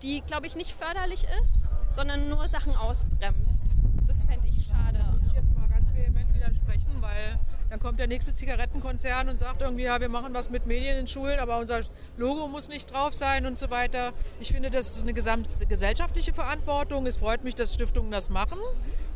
die, 0.02 0.22
glaube 0.22 0.46
ich, 0.46 0.56
nicht 0.56 0.72
förderlich 0.72 1.26
ist, 1.42 1.68
sondern 1.88 2.28
nur 2.28 2.46
Sachen 2.48 2.74
ausbremst. 2.74 3.76
Das 4.06 4.24
fände 4.24 4.48
ich 4.48 4.66
schade. 4.66 4.98
Da 4.98 5.12
muss 5.12 5.26
ich 5.26 5.32
jetzt 5.32 5.54
mal 5.54 5.68
ganz 5.68 5.92
vehement 5.94 6.32
widersprechen, 6.34 6.90
weil 7.00 7.38
dann 7.68 7.78
kommt 7.78 8.00
der 8.00 8.08
nächste 8.08 8.34
Zigarettenkonzern 8.34 9.28
und 9.28 9.38
sagt 9.38 9.62
irgendwie, 9.62 9.84
ja, 9.84 10.00
wir 10.00 10.08
machen 10.08 10.34
was 10.34 10.50
mit 10.50 10.66
Medien 10.66 10.98
in 10.98 11.06
Schulen, 11.06 11.38
aber 11.38 11.58
unser 11.58 11.80
Logo 12.16 12.48
muss 12.48 12.68
nicht 12.68 12.92
drauf 12.92 13.14
sein 13.14 13.46
und 13.46 13.60
so 13.60 13.70
weiter. 13.70 14.12
Ich 14.40 14.50
finde, 14.50 14.70
das 14.70 14.96
ist 14.96 15.02
eine 15.02 15.14
gesamtgesellschaftliche 15.14 16.32
Verantwortung. 16.32 17.06
Es 17.06 17.16
freut 17.16 17.44
mich, 17.44 17.54
dass 17.54 17.74
Stiftungen 17.74 18.10
das 18.10 18.28
machen. 18.28 18.58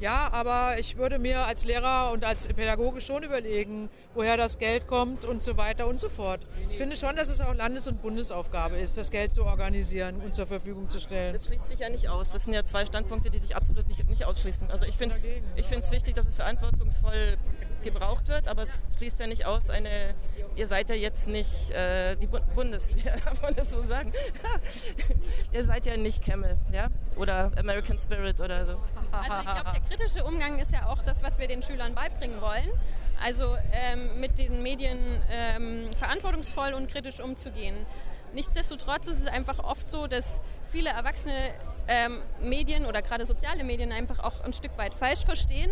Ja, 0.00 0.28
aber 0.32 0.78
ich 0.78 0.96
würde 0.96 1.18
mir 1.18 1.46
als 1.46 1.64
Lehrer 1.64 2.12
und 2.12 2.24
als 2.24 2.46
Pädagoge 2.46 3.00
schon 3.00 3.24
überlegen, 3.24 3.88
woher 4.14 4.36
das 4.36 4.58
Geld 4.58 4.86
kommt 4.86 5.24
und 5.24 5.42
so 5.42 5.56
weiter 5.56 5.88
und 5.88 5.98
so 5.98 6.08
fort. 6.08 6.46
Ich 6.70 6.76
finde 6.76 6.96
schon, 6.96 7.16
dass 7.16 7.30
es 7.30 7.40
auch 7.40 7.54
Landes- 7.54 7.88
und 7.88 8.02
Bundesaufgabe 8.02 8.76
ist, 8.76 8.96
das 8.98 9.10
Geld 9.10 9.32
zu 9.32 9.44
organisieren 9.44 10.20
und 10.20 10.34
zur 10.34 10.46
Verfügung 10.46 10.73
zu 10.88 11.00
stellen. 11.00 11.32
Das 11.32 11.46
schließt 11.46 11.68
sich 11.68 11.78
ja 11.78 11.88
nicht 11.88 12.08
aus. 12.08 12.32
Das 12.32 12.44
sind 12.44 12.52
ja 12.52 12.64
zwei 12.64 12.84
Standpunkte, 12.84 13.30
die 13.30 13.38
sich 13.38 13.56
absolut 13.56 13.88
nicht, 13.88 14.08
nicht 14.08 14.24
ausschließen. 14.24 14.70
Also 14.70 14.84
ich 14.84 14.96
finde 14.96 15.16
es 15.16 15.90
wichtig, 15.90 16.14
dass 16.14 16.26
es 16.26 16.36
verantwortungsvoll 16.36 17.36
gebraucht 17.84 18.28
wird, 18.28 18.48
aber 18.48 18.62
es 18.62 18.82
schließt 18.96 19.20
ja 19.20 19.26
nicht 19.26 19.46
aus, 19.46 19.70
eine, 19.70 20.14
ihr 20.56 20.66
seid 20.66 20.88
ja 20.88 20.96
jetzt 20.96 21.28
nicht 21.28 21.70
äh, 21.70 22.16
die 22.16 22.26
Bundeswehr, 22.26 23.16
darf 23.24 23.42
man 23.42 23.54
das 23.54 23.70
so 23.70 23.82
sagen? 23.82 24.12
ihr 25.52 25.62
seid 25.62 25.86
ja 25.86 25.96
nicht 25.96 26.24
Camel, 26.24 26.56
ja? 26.72 26.88
Oder 27.16 27.52
American 27.56 27.98
Spirit 27.98 28.40
oder 28.40 28.64
so. 28.64 28.80
Also 29.12 29.38
ich 29.38 29.54
glaube, 29.54 29.70
der 29.72 29.80
kritische 29.80 30.24
Umgang 30.24 30.58
ist 30.58 30.72
ja 30.72 30.86
auch 30.86 31.02
das, 31.02 31.22
was 31.22 31.38
wir 31.38 31.46
den 31.46 31.62
Schülern 31.62 31.94
beibringen 31.94 32.40
wollen. 32.40 32.70
Also 33.22 33.56
ähm, 33.72 34.20
mit 34.20 34.38
diesen 34.38 34.62
Medien 34.62 34.98
ähm, 35.30 35.90
verantwortungsvoll 35.96 36.72
und 36.72 36.90
kritisch 36.90 37.20
umzugehen. 37.20 37.76
Nichtsdestotrotz 38.34 39.06
ist 39.08 39.20
es 39.20 39.26
einfach 39.26 39.62
oft 39.62 39.90
so, 39.90 40.06
dass 40.06 40.40
viele 40.66 40.90
Erwachsene 40.90 41.34
ähm, 41.86 42.20
Medien 42.42 42.86
oder 42.86 43.02
gerade 43.02 43.26
soziale 43.26 43.64
Medien 43.64 43.92
einfach 43.92 44.18
auch 44.20 44.40
ein 44.40 44.52
Stück 44.52 44.76
weit 44.78 44.94
falsch 44.94 45.24
verstehen, 45.24 45.70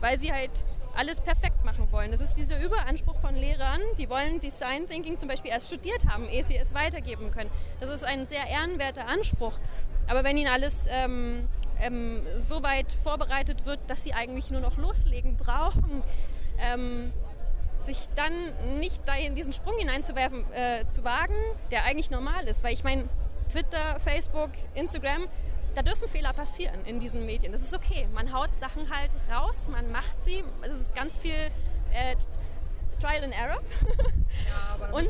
weil 0.00 0.18
sie 0.18 0.32
halt 0.32 0.64
alles 0.96 1.20
perfekt 1.20 1.64
machen 1.64 1.90
wollen. 1.90 2.10
Das 2.10 2.20
ist 2.20 2.34
dieser 2.34 2.62
Überanspruch 2.62 3.16
von 3.16 3.34
Lehrern, 3.34 3.80
die 3.98 4.08
wollen 4.08 4.38
Design 4.40 4.86
Thinking 4.88 5.18
zum 5.18 5.28
Beispiel 5.28 5.50
erst 5.50 5.66
studiert 5.66 6.06
haben, 6.08 6.28
ehe 6.28 6.42
sie 6.44 6.56
es 6.56 6.74
weitergeben 6.74 7.30
können. 7.30 7.50
Das 7.80 7.90
ist 7.90 8.04
ein 8.04 8.24
sehr 8.24 8.46
ehrenwerter 8.46 9.08
Anspruch. 9.08 9.58
Aber 10.06 10.22
wenn 10.22 10.36
ihnen 10.36 10.52
alles 10.52 10.86
ähm, 10.90 11.48
ähm, 11.80 12.22
so 12.36 12.62
weit 12.62 12.92
vorbereitet 12.92 13.64
wird, 13.64 13.80
dass 13.88 14.02
sie 14.04 14.12
eigentlich 14.12 14.50
nur 14.50 14.60
noch 14.60 14.76
loslegen 14.76 15.36
brauchen, 15.36 16.02
ähm, 16.58 17.12
sich 17.84 18.08
dann 18.14 18.32
nicht 18.78 19.06
da 19.06 19.14
in 19.14 19.34
diesen 19.34 19.52
Sprung 19.52 19.78
hineinzuwerfen, 19.78 20.44
äh, 20.52 20.86
zu 20.88 21.04
wagen, 21.04 21.34
der 21.70 21.84
eigentlich 21.84 22.10
normal 22.10 22.46
ist. 22.48 22.64
Weil 22.64 22.74
ich 22.74 22.84
meine, 22.84 23.08
Twitter, 23.48 24.00
Facebook, 24.00 24.50
Instagram, 24.74 25.28
da 25.74 25.82
dürfen 25.82 26.08
Fehler 26.08 26.32
passieren 26.32 26.84
in 26.86 27.00
diesen 27.00 27.26
Medien. 27.26 27.52
Das 27.52 27.62
ist 27.62 27.74
okay. 27.74 28.08
Man 28.14 28.32
haut 28.32 28.54
Sachen 28.54 28.90
halt 28.90 29.10
raus, 29.32 29.68
man 29.70 29.90
macht 29.90 30.22
sie. 30.22 30.44
Es 30.62 30.80
ist 30.80 30.94
ganz 30.94 31.18
viel 31.18 31.50
äh, 31.92 32.16
Trial 33.00 33.24
and 33.24 33.34
Error. 33.34 33.60
Ja, 34.48 34.74
aber 34.74 34.94
und, 34.96 35.08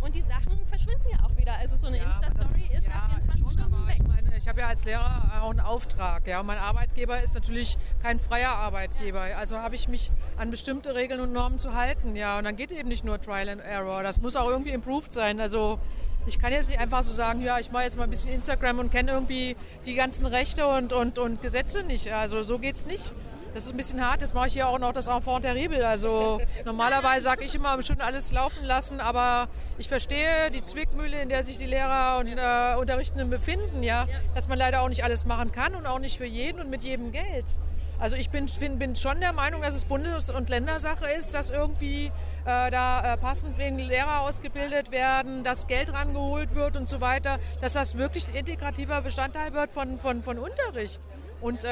und 0.00 0.14
die 0.14 0.22
Sachen 0.22 0.58
verschwinden 0.68 1.08
ja 1.10 1.24
auch 1.24 1.36
wieder. 1.36 1.54
Also 1.54 1.76
so 1.76 1.88
eine 1.88 1.98
ja, 1.98 2.04
Insta-Story 2.04 2.76
ist 2.76 2.86
ja, 2.86 2.94
nach 2.94 3.08
24 3.08 3.44
schon, 3.44 3.52
Stunden 3.52 3.86
weg. 3.86 3.96
Ich, 3.98 4.06
meine, 4.06 4.36
ich 4.36 4.48
habe 4.48 4.60
ja 4.60 4.68
als 4.68 4.84
Lehrer 4.84 5.42
auch 5.42 5.50
einen 5.50 5.60
Auftrag. 5.60 6.26
Ja, 6.26 6.40
und 6.40 6.46
mein 6.46 6.58
Arbeitgeber 6.58 7.20
ist 7.20 7.34
natürlich 7.34 7.76
kein 8.02 8.18
freier 8.18 8.50
Arbeitgeber. 8.50 9.28
Ja. 9.28 9.38
Also 9.38 9.58
habe 9.58 9.74
ich 9.74 9.88
mich 9.88 10.10
an 10.38 10.50
bestimmte 10.50 10.94
Regeln 10.94 11.20
und 11.20 11.32
Normen 11.32 11.58
zu 11.58 11.74
halten. 11.74 12.16
Ja, 12.16 12.38
und 12.38 12.44
dann 12.44 12.56
geht 12.56 12.72
eben 12.72 12.88
nicht 12.88 13.04
nur 13.04 13.20
Trial 13.20 13.48
and 13.48 13.60
Error. 13.62 14.02
Das 14.02 14.20
muss 14.20 14.36
auch 14.36 14.48
irgendwie 14.48 14.70
improved 14.70 15.12
sein. 15.12 15.40
Also 15.40 15.78
Ich 16.26 16.38
kann 16.38 16.52
jetzt 16.52 16.68
nicht 16.68 16.78
einfach 16.78 17.02
so 17.02 17.12
sagen, 17.12 17.40
ja, 17.42 17.58
ich 17.58 17.72
mache 17.72 17.84
jetzt 17.84 17.96
mal 17.96 18.04
ein 18.04 18.10
bisschen 18.10 18.32
Instagram 18.32 18.78
und 18.78 18.92
kenne 18.92 19.12
irgendwie 19.12 19.56
die 19.86 19.94
ganzen 19.94 20.26
Rechte 20.26 20.66
und, 20.66 20.92
und, 20.92 21.18
und 21.18 21.40
Gesetze 21.40 21.82
nicht. 21.82 22.12
Also 22.12 22.42
so 22.42 22.58
geht 22.58 22.74
es 22.76 22.86
nicht. 22.86 23.14
Das 23.52 23.64
ist 23.64 23.72
ein 23.72 23.76
bisschen 23.76 24.04
hart, 24.04 24.22
jetzt 24.22 24.32
mache 24.32 24.46
ich 24.46 24.52
hier 24.52 24.68
auch 24.68 24.78
noch 24.78 24.92
das 24.92 25.08
Enfant 25.08 25.42
terrible. 25.42 25.84
Also 25.84 26.40
normalerweise 26.64 27.24
sage 27.24 27.44
ich 27.44 27.54
immer, 27.54 27.82
schon 27.82 28.00
alles 28.00 28.30
laufen 28.30 28.64
lassen, 28.64 29.00
aber 29.00 29.48
ich 29.78 29.88
verstehe 29.88 30.50
die 30.52 30.62
Zwickmühle, 30.62 31.20
in 31.20 31.28
der 31.28 31.42
sich 31.42 31.58
die 31.58 31.66
Lehrer 31.66 32.18
und 32.18 32.28
äh, 32.28 32.80
Unterrichtenden 32.80 33.28
befinden, 33.28 33.82
ja, 33.82 34.06
dass 34.34 34.46
man 34.46 34.56
leider 34.56 34.82
auch 34.82 34.88
nicht 34.88 35.02
alles 35.02 35.26
machen 35.26 35.50
kann 35.50 35.74
und 35.74 35.86
auch 35.86 35.98
nicht 35.98 36.16
für 36.16 36.26
jeden 36.26 36.60
und 36.60 36.70
mit 36.70 36.84
jedem 36.84 37.10
Geld. 37.10 37.58
Also 37.98 38.16
ich 38.16 38.30
bin, 38.30 38.46
bin, 38.58 38.78
bin 38.78 38.96
schon 38.96 39.20
der 39.20 39.34
Meinung, 39.34 39.60
dass 39.60 39.74
es 39.74 39.84
Bundes- 39.84 40.30
und 40.30 40.48
Ländersache 40.48 41.04
ist, 41.18 41.34
dass 41.34 41.50
irgendwie 41.50 42.06
äh, 42.46 42.70
da 42.70 43.14
äh, 43.14 43.16
passend 43.18 43.58
wegen 43.58 43.78
Lehrer 43.78 44.20
ausgebildet 44.20 44.90
werden, 44.90 45.44
dass 45.44 45.66
Geld 45.66 45.92
rangeholt 45.92 46.54
wird 46.54 46.78
und 46.78 46.88
so 46.88 47.02
weiter, 47.02 47.38
dass 47.60 47.74
das 47.74 47.98
wirklich 47.98 48.34
integrativer 48.34 49.02
Bestandteil 49.02 49.52
wird 49.52 49.72
von, 49.72 49.98
von, 49.98 50.22
von 50.22 50.38
Unterricht. 50.38 51.02
Und, 51.40 51.64
äh, 51.64 51.68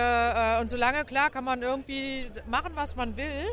äh, 0.56 0.60
und 0.60 0.70
solange, 0.70 1.04
klar, 1.04 1.30
kann 1.30 1.44
man 1.44 1.62
irgendwie 1.62 2.30
machen, 2.46 2.72
was 2.74 2.96
man 2.96 3.16
will. 3.16 3.44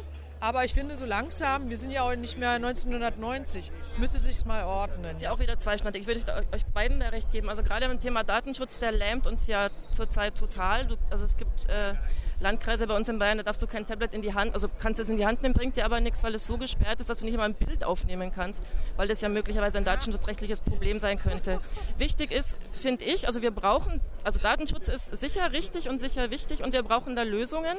Aber 0.46 0.64
ich 0.64 0.76
finde, 0.76 0.96
so 0.96 1.08
langsam, 1.08 1.72
wir 1.72 1.76
sind 1.76 1.90
ja 1.90 2.04
auch 2.04 2.16
nicht 2.16 2.38
mehr 2.38 2.52
1990, 2.52 3.72
müsste 3.98 4.20
sich 4.20 4.46
mal 4.46 4.64
ordnen. 4.64 5.02
Das 5.02 5.14
ist 5.14 5.22
ja 5.24 5.32
auch 5.32 5.40
wieder 5.40 5.58
zweischneidig. 5.58 6.02
Ich 6.02 6.08
würde 6.08 6.46
euch 6.54 6.64
beiden 6.72 7.00
da 7.00 7.10
recht 7.10 7.32
geben. 7.32 7.50
Also 7.50 7.64
gerade 7.64 7.88
beim 7.88 8.00
Thema 8.00 8.24
Datenschutz, 8.24 8.78
der 8.78 8.92
lähmt 8.92 9.26
uns 9.26 9.48
ja 9.48 9.70
zurzeit 9.92 10.38
total. 10.38 10.88
also 11.10 11.24
es 11.24 11.38
gibt 11.38 11.68
äh, 11.68 11.96
Landkreise 12.40 12.86
bei 12.86 12.96
uns 12.96 13.10
in 13.10 13.18
Bayern, 13.18 13.38
da 13.38 13.44
darfst 13.44 13.62
du 13.62 13.66
kein 13.66 13.88
Tablet 13.88 14.14
in 14.14 14.22
die 14.22 14.34
Hand, 14.34 14.54
also 14.54 14.68
kannst 14.78 15.00
es 15.00 15.10
in 15.10 15.18
die 15.18 15.26
Hand 15.26 15.42
nehmen, 15.42 15.56
bringt 15.56 15.78
dir 15.78 15.86
aber 15.86 16.00
nichts, 16.02 16.24
weil 16.24 16.36
es 16.36 16.46
so 16.46 16.58
gesperrt 16.58 17.00
ist, 17.00 17.10
dass 17.10 17.20
du 17.20 17.26
nicht 17.26 17.38
mal 17.38 17.46
ein 17.46 17.56
Bild 17.56 17.84
aufnehmen 17.84 18.32
kannst, 18.32 18.66
weil 18.98 19.08
das 19.08 19.22
ja 19.22 19.30
möglicherweise 19.30 19.78
ein 19.78 19.86
datenschutzrechtliches 19.86 20.62
Problem 20.62 21.00
sein 21.00 21.18
könnte. 21.18 21.60
Wichtig 21.98 22.32
ist, 22.32 22.58
finde 22.74 23.06
ich, 23.06 23.28
also 23.28 23.42
wir 23.42 23.52
brauchen, 23.52 24.02
also 24.24 24.40
Datenschutz 24.40 24.90
ist 24.90 25.18
sicher 25.18 25.54
richtig 25.54 25.90
und 25.90 26.00
sicher 26.00 26.30
wichtig 26.30 26.62
und 26.62 26.74
wir 26.74 26.84
brauchen 26.84 27.16
da 27.16 27.24
Lösungen. 27.24 27.78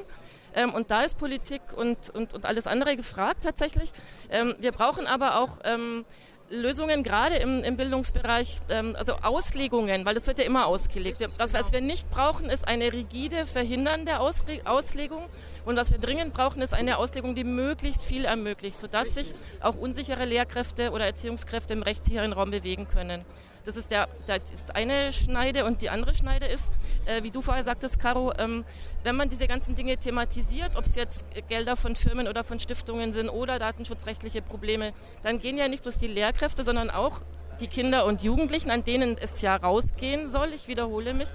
Ähm, 0.56 0.74
und 0.74 0.90
da 0.90 1.02
ist 1.02 1.16
Politik 1.16 1.60
und, 1.76 2.10
und, 2.10 2.34
und 2.34 2.46
alles 2.46 2.66
andere 2.66 2.96
gefragt 2.96 3.44
tatsächlich. 3.44 3.92
Ähm, 4.30 4.54
wir 4.58 4.72
brauchen 4.72 5.06
aber 5.06 5.38
auch 5.40 5.60
ähm, 5.64 6.04
Lösungen 6.50 7.02
gerade 7.02 7.36
im, 7.36 7.62
im 7.64 7.76
Bildungsbereich, 7.76 8.60
ähm, 8.68 8.94
also 8.96 9.14
Auslegungen, 9.22 10.06
weil 10.06 10.14
das 10.14 10.26
wird 10.26 10.38
ja 10.38 10.44
immer 10.44 10.66
ausgelegt. 10.66 11.20
Das, 11.38 11.52
was 11.52 11.72
wir 11.72 11.80
nicht 11.80 12.08
brauchen, 12.10 12.50
ist 12.50 12.68
eine 12.68 12.92
rigide, 12.92 13.46
verhindernde 13.46 14.20
Ausre 14.20 14.60
Auslegung. 14.64 15.24
Und 15.64 15.76
was 15.76 15.90
wir 15.90 15.98
dringend 15.98 16.34
brauchen, 16.34 16.62
ist 16.62 16.72
eine 16.72 16.98
Auslegung, 16.98 17.34
die 17.34 17.44
möglichst 17.44 18.06
viel 18.06 18.24
ermöglicht, 18.24 18.76
sodass 18.76 19.14
sich 19.14 19.32
auch 19.60 19.76
unsichere 19.76 20.24
Lehrkräfte 20.24 20.92
oder 20.92 21.06
Erziehungskräfte 21.06 21.72
im 21.72 21.82
rechtssicheren 21.82 22.32
Raum 22.32 22.50
bewegen 22.50 22.86
können. 22.88 23.24
Das 23.66 23.76
ist, 23.76 23.90
der, 23.90 24.08
das 24.26 24.50
ist 24.54 24.76
eine 24.76 25.12
Schneide 25.12 25.64
und 25.64 25.82
die 25.82 25.90
andere 25.90 26.14
Schneide 26.14 26.46
ist, 26.46 26.70
äh, 27.04 27.24
wie 27.24 27.32
du 27.32 27.42
vorher 27.42 27.64
sagtest, 27.64 27.98
Caro, 27.98 28.32
ähm, 28.38 28.64
wenn 29.02 29.16
man 29.16 29.28
diese 29.28 29.48
ganzen 29.48 29.74
Dinge 29.74 29.96
thematisiert, 29.96 30.76
ob 30.76 30.86
es 30.86 30.94
jetzt 30.94 31.24
Gelder 31.48 31.74
von 31.74 31.96
Firmen 31.96 32.28
oder 32.28 32.44
von 32.44 32.60
Stiftungen 32.60 33.12
sind 33.12 33.28
oder 33.28 33.58
datenschutzrechtliche 33.58 34.40
Probleme, 34.40 34.92
dann 35.24 35.40
gehen 35.40 35.58
ja 35.58 35.66
nicht 35.66 35.82
bloß 35.82 35.98
die 35.98 36.06
Lehrkräfte, 36.06 36.62
sondern 36.62 36.90
auch 36.90 37.20
die 37.60 37.66
Kinder 37.66 38.04
und 38.04 38.22
Jugendlichen, 38.22 38.70
an 38.70 38.84
denen 38.84 39.16
es 39.20 39.42
ja 39.42 39.56
rausgehen 39.56 40.30
soll, 40.30 40.52
ich 40.52 40.68
wiederhole 40.68 41.12
mich, 41.12 41.28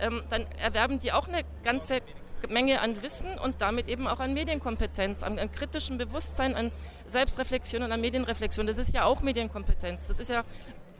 ähm, 0.00 0.22
dann 0.28 0.44
erwerben 0.62 0.98
die 0.98 1.12
auch 1.12 1.28
eine 1.28 1.42
ganze 1.62 2.00
Menge 2.48 2.80
an 2.80 3.02
Wissen 3.02 3.38
und 3.38 3.62
damit 3.62 3.88
eben 3.88 4.06
auch 4.06 4.20
an 4.20 4.34
Medienkompetenz, 4.34 5.22
an, 5.22 5.38
an 5.38 5.50
kritischem 5.50 5.98
Bewusstsein, 5.98 6.54
an 6.54 6.72
Selbstreflexion 7.08 7.82
und 7.82 7.92
an 7.92 8.00
Medienreflexion. 8.00 8.66
Das 8.66 8.78
ist 8.78 8.94
ja 8.94 9.04
auch 9.04 9.20
Medienkompetenz. 9.20 10.08
Das 10.08 10.20
ist 10.20 10.30
ja 10.30 10.44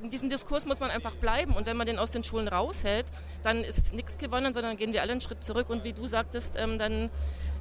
in 0.03 0.11
diesem 0.11 0.29
Diskurs 0.29 0.67
muss 0.67 0.81
man 0.81 0.91
einfach 0.91 1.15
bleiben. 1.15 1.55
Und 1.55 1.67
wenn 1.67 1.77
man 1.77 1.87
den 1.87 1.99
aus 1.99 2.11
den 2.11 2.23
Schulen 2.23 2.49
raushält, 2.49 3.07
dann 3.43 3.65
ist 3.65 3.95
nichts 3.95 4.19
gewonnen, 4.19 4.53
sondern 4.53 4.77
gehen 4.77 4.93
wir 4.93 5.03
alle 5.03 5.13
einen 5.13 5.21
Schritt 5.21 5.43
zurück. 5.43 5.71
Und 5.71 5.85
wie 5.85 5.93
du 5.93 6.07
sagtest, 6.07 6.57
ähm, 6.57 6.79
dann, 6.79 7.11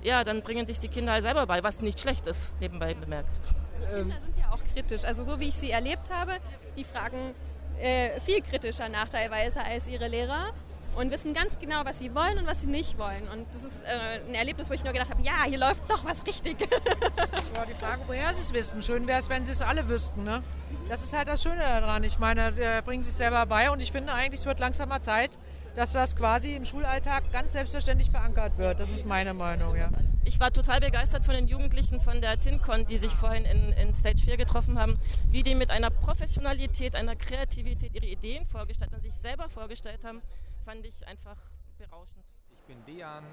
ja, 0.04 0.24
dann 0.24 0.42
bringen 0.42 0.66
sich 0.66 0.80
die 0.80 0.88
Kinder 0.88 1.14
halt 1.14 1.24
selber 1.24 1.46
bei, 1.46 1.64
was 1.64 1.82
nicht 1.82 2.00
schlecht 2.00 2.28
ist, 2.28 2.60
nebenbei 2.60 2.94
bemerkt. 2.94 3.40
Die 3.82 3.94
Kinder 3.94 4.20
sind 4.20 4.38
ja 4.38 4.52
auch 4.52 4.64
kritisch. 4.74 5.04
Also 5.04 5.24
so 5.24 5.40
wie 5.40 5.50
ich 5.50 5.56
sie 5.56 5.72
erlebt 5.72 6.10
habe, 6.12 6.34
die 6.78 6.84
fragen 6.84 7.34
äh, 7.80 8.20
viel 8.22 8.42
kritischer 8.42 8.90
nach 8.90 9.10
teilweise 9.10 9.64
als 9.64 9.88
ihre 9.88 10.08
Lehrer 10.08 10.52
und 10.96 11.12
wissen 11.12 11.34
ganz 11.34 11.60
genau, 11.60 11.84
was 11.84 12.00
sie 12.00 12.16
wollen 12.16 12.38
und 12.38 12.48
was 12.48 12.62
sie 12.62 12.68
nicht 12.68 12.98
wollen. 12.98 13.28
Und 13.28 13.48
das 13.50 13.64
ist 13.64 13.84
äh, 13.84 14.22
ein 14.28 14.36
Erlebnis, 14.36 14.70
wo 14.70 14.74
ich 14.74 14.84
nur 14.84 14.94
gedacht 14.94 15.10
habe, 15.10 15.22
ja, 15.22 15.44
hier 15.46 15.58
läuft 15.58 15.90
doch 15.90 16.06
was 16.06 16.26
richtig. 16.26 16.58
das 17.32 17.54
war 17.56 17.66
die 17.66 17.74
Frage, 17.74 18.02
woher 18.08 18.34
sie 18.34 18.42
es 18.42 18.54
wissen. 18.54 18.82
Schön 18.82 19.08
wäre 19.08 19.20
es, 19.20 19.30
wenn 19.30 19.44
sie 19.44 19.52
es 19.52 19.62
alle 19.62 19.88
wüssten. 19.90 20.24
Ne? 20.24 20.42
Das 20.90 21.04
ist 21.04 21.16
halt 21.16 21.28
das 21.28 21.44
Schöne 21.44 21.60
daran. 21.60 22.04
Ich 22.04 22.20
meine, 22.20 22.56
wir 22.58 22.82
bringen 22.82 23.04
sich 23.04 23.14
selber 23.14 23.46
bei 23.46 23.70
und 23.70 23.82
ich 23.82 23.92
finde 23.92 24.14
eigentlich, 24.14 24.42
es 24.42 24.46
wird 24.46 24.60
langsam 24.60 24.90
mal 24.90 25.02
Zeit, 25.02 25.32
dass 25.76 25.94
das 25.94 26.16
quasi 26.16 26.56
im 26.56 26.66
Schulalltag 26.66 27.32
ganz 27.32 27.54
selbstverständlich 27.54 28.10
verankert 28.10 28.58
wird. 28.58 28.80
Das 28.80 28.90
ist 28.90 29.06
meine 29.06 29.34
Meinung, 29.34 29.76
ja. 29.76 29.90
Ich 30.24 30.40
war 30.40 30.52
total 30.52 30.80
begeistert 30.80 31.26
von 31.26 31.36
den 31.36 31.48
Jugendlichen 31.48 32.00
von 32.00 32.22
der 32.22 32.40
TinCon, 32.40 32.86
die 32.86 32.98
sich 32.98 33.12
vorhin 33.12 33.46
in, 33.46 33.72
in 33.74 33.94
Stage 33.94 34.24
4 34.24 34.38
getroffen 34.38 34.80
haben, 34.80 34.98
wie 35.30 35.44
die 35.44 35.56
mit 35.56 35.70
einer 35.72 35.90
Professionalität, 35.90 36.96
einer 36.96 37.16
Kreativität 37.16 37.94
ihre 37.94 38.06
Ideen 38.06 38.46
vorgestellt 38.46 38.92
und 38.94 39.02
sich 39.02 39.14
selber 39.14 39.50
vorgestellt 39.50 40.04
haben 40.04 40.22
fand 40.66 40.86
ich 40.88 41.08
einfach 41.08 41.38
berauschend. 41.78 42.26
Ich 42.50 42.60
bin 42.62 42.84
Dejan, 42.86 43.24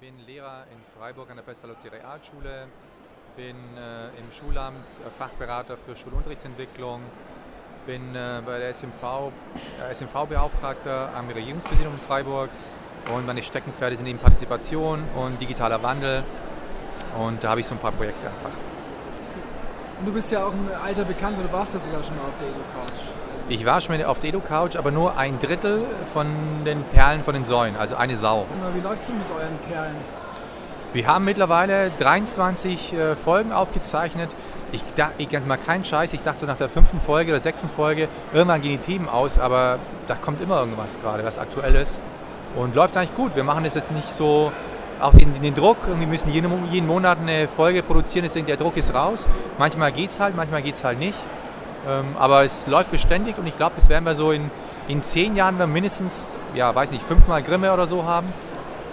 bin 0.00 0.18
Lehrer 0.18 0.66
in 0.72 0.80
Freiburg 0.98 1.30
an 1.30 1.36
der 1.36 1.44
Pestalozzi 1.44 1.86
Realschule, 1.86 2.66
bin 3.36 3.56
äh, 3.76 4.08
im 4.18 4.30
Schulamt 4.32 4.86
äh, 5.06 5.10
Fachberater 5.10 5.76
für 5.76 5.94
Schulunterrichtsentwicklung, 5.94 7.00
bin 7.86 8.14
äh, 8.14 8.40
bei 8.44 8.58
der 8.58 8.70
SMV, 8.70 9.30
äh, 9.80 9.92
SMV-Beauftragter 9.92 11.10
am 11.16 11.28
Regierungspräsidium 11.28 11.94
in 11.94 12.00
Freiburg 12.00 12.50
und 13.14 13.26
meine 13.26 13.42
Steckenpferde 13.42 13.96
sind 13.96 14.06
eben 14.06 14.18
Partizipation 14.18 15.02
und 15.16 15.40
digitaler 15.40 15.82
Wandel 15.82 16.24
und 17.18 17.44
da 17.44 17.50
habe 17.50 17.60
ich 17.60 17.66
so 17.66 17.74
ein 17.74 17.78
paar 17.78 17.92
Projekte 17.92 18.26
einfach. 18.26 18.56
Und 20.00 20.06
du 20.06 20.12
bist 20.12 20.32
ja 20.32 20.44
auch 20.44 20.52
ein 20.52 20.68
alter 20.82 21.04
Bekannter, 21.04 21.42
du 21.42 21.52
warst 21.52 21.74
ja 21.74 21.80
sogar 21.80 22.02
schon 22.02 22.16
mal 22.16 22.24
auf 22.24 22.38
der 22.38 22.48
Edu-Couch. 22.48 23.00
Ich 23.48 23.66
war 23.66 23.80
schon 23.80 24.02
auf 24.04 24.20
der 24.20 24.30
Edo-Couch, 24.30 24.76
aber 24.76 24.90
nur 24.90 25.18
ein 25.18 25.38
Drittel 25.38 25.84
von 26.12 26.26
den 26.64 26.82
Perlen 26.84 27.22
von 27.22 27.34
den 27.34 27.44
Säulen, 27.44 27.76
also 27.76 27.94
eine 27.96 28.16
Sau. 28.16 28.46
Wie 28.74 28.80
läuft 28.80 29.02
es 29.02 29.08
denn 29.08 29.18
mit 29.18 29.26
euren 29.30 29.58
Perlen? 29.68 29.96
Wir 30.94 31.06
haben 31.08 31.24
mittlerweile 31.24 31.90
23 31.98 32.92
äh, 32.92 33.16
Folgen 33.16 33.52
aufgezeichnet. 33.52 34.30
Ich 34.74 34.82
dachte, 34.96 35.14
ich 35.18 35.46
mal 35.46 35.56
keinen 35.56 35.84
Scheiß, 35.84 36.12
ich 36.14 36.22
dachte 36.22 36.40
so 36.40 36.46
nach 36.46 36.56
der 36.56 36.68
fünften 36.68 37.00
Folge 37.00 37.30
oder 37.30 37.38
sechsten 37.38 37.68
Folge, 37.68 38.08
irgendwann 38.32 38.60
gehen 38.60 38.72
die 38.72 38.78
Themen 38.78 39.08
aus, 39.08 39.38
aber 39.38 39.78
da 40.08 40.16
kommt 40.16 40.40
immer 40.40 40.58
irgendwas 40.58 41.00
gerade, 41.00 41.24
was 41.24 41.38
aktuell 41.38 41.76
ist. 41.76 42.00
Und 42.56 42.74
läuft 42.74 42.96
eigentlich 42.96 43.14
gut. 43.14 43.36
Wir 43.36 43.44
machen 43.44 43.62
das 43.62 43.76
jetzt 43.76 43.92
nicht 43.92 44.10
so, 44.10 44.50
auch 45.00 45.14
den, 45.14 45.40
den 45.40 45.54
Druck, 45.54 45.76
wir 45.86 46.06
müssen 46.08 46.28
jeden, 46.32 46.50
jeden 46.72 46.88
Monat 46.88 47.18
eine 47.20 47.46
Folge 47.46 47.84
produzieren, 47.84 48.24
deswegen 48.24 48.46
der 48.46 48.56
Druck 48.56 48.76
ist 48.76 48.92
raus. 48.92 49.28
Manchmal 49.58 49.92
geht 49.92 50.10
es 50.10 50.18
halt, 50.18 50.34
manchmal 50.34 50.62
geht 50.62 50.74
es 50.74 50.82
halt 50.82 50.98
nicht. 50.98 51.18
Ähm, 51.88 52.16
aber 52.18 52.42
es 52.42 52.66
läuft 52.66 52.90
beständig 52.90 53.38
und 53.38 53.46
ich 53.46 53.56
glaube, 53.56 53.74
das 53.76 53.88
werden 53.88 54.04
wir 54.04 54.16
so 54.16 54.32
in, 54.32 54.50
in 54.88 55.02
zehn 55.02 55.36
Jahren 55.36 55.56
wir 55.56 55.68
mindestens, 55.68 56.34
ja, 56.52 56.74
weiß 56.74 56.90
nicht, 56.90 57.04
fünfmal 57.04 57.44
Grimme 57.44 57.72
oder 57.72 57.86
so 57.86 58.02
haben. 58.02 58.26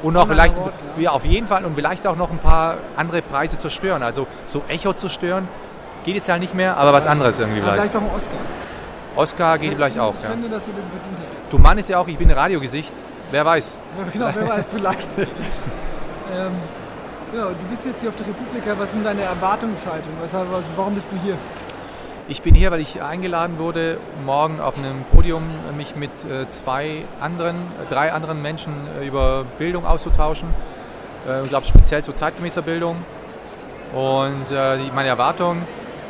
Und 0.04 0.16
auch 0.18 0.28
vielleicht, 0.28 0.58
ja. 0.98 1.12
auf 1.12 1.26
jeden 1.26 1.48
Fall, 1.48 1.66
und 1.66 1.76
vielleicht 1.76 2.06
auch 2.06 2.16
noch 2.16 2.30
ein 2.30 2.40
paar 2.40 2.78
andere 2.96 3.24
Preise 3.24 3.58
zerstören. 3.58 4.04
Also 4.04 4.28
so 4.46 4.64
Echo 4.68 4.94
zerstören 4.94 5.48
geht 6.04 6.16
jetzt 6.16 6.30
halt 6.30 6.42
nicht 6.42 6.54
mehr, 6.54 6.78
aber 6.78 6.94
was 6.94 7.08
anderes 7.08 7.40
irgendwie 7.40 7.62
vielleicht. 7.62 7.78
Vielleicht 7.78 7.96
auch 7.98 8.02
ein 8.02 8.16
Oscar. 8.16 8.38
Oscar 9.16 9.58
geht 9.58 9.74
vielleicht 9.74 10.00
auch. 10.00 10.14
Ich 10.14 10.26
finde, 10.26 10.50
dass 10.50 10.68
ihr 10.68 10.74
den 10.74 10.90
verdient 10.90 11.18
hättet. 11.20 11.52
Du 11.52 11.58
Mann 11.58 11.78
ist 11.78 11.90
ja 11.90 12.00
auch, 12.00 12.08
ich 12.08 12.18
bin 12.18 12.30
ein 12.30 12.38
Radiogesicht. 12.38 12.94
Wer 13.32 13.46
weiß. 13.46 13.80
Ja, 13.98 14.12
genau, 14.12 14.30
wer 14.34 14.50
weiß, 14.58 14.70
vielleicht. 14.72 15.10
ähm, 15.18 16.52
ja, 17.34 17.46
du 17.46 17.66
bist 17.70 17.86
jetzt 17.86 18.02
hier 18.02 18.10
auf 18.10 18.16
der 18.16 18.28
Republika. 18.28 18.76
Was 18.78 18.92
sind 18.92 19.06
deine 19.06 19.22
Erwartungshaltungen? 19.22 20.18
warum 20.76 20.96
bist 20.96 21.12
du 21.12 21.18
hier? 21.18 21.38
Ich 22.28 22.42
bin 22.42 22.56
hier, 22.56 22.72
weil 22.72 22.80
ich 22.80 23.02
eingeladen 23.02 23.58
wurde, 23.58 23.98
morgen 24.26 24.62
auf 24.62 24.78
einem 24.78 25.04
Podium 25.12 25.44
mich 25.76 25.96
mit 25.96 26.12
äh, 26.24 26.48
zwei 26.50 27.04
anderen, 27.20 27.58
drei 27.90 28.14
anderen 28.14 28.42
Menschen 28.42 28.74
äh, 29.02 29.08
über 29.08 29.46
Bildung 29.60 29.86
auszutauschen. 29.86 30.50
Äh, 31.28 31.44
ich 31.44 31.50
glaube 31.50 31.68
speziell 31.68 32.04
zu 32.04 32.14
zeitgemäßer 32.14 32.62
Bildung. 32.62 32.98
Und 33.94 34.46
meine 34.96 35.10
Erwartung 35.10 35.64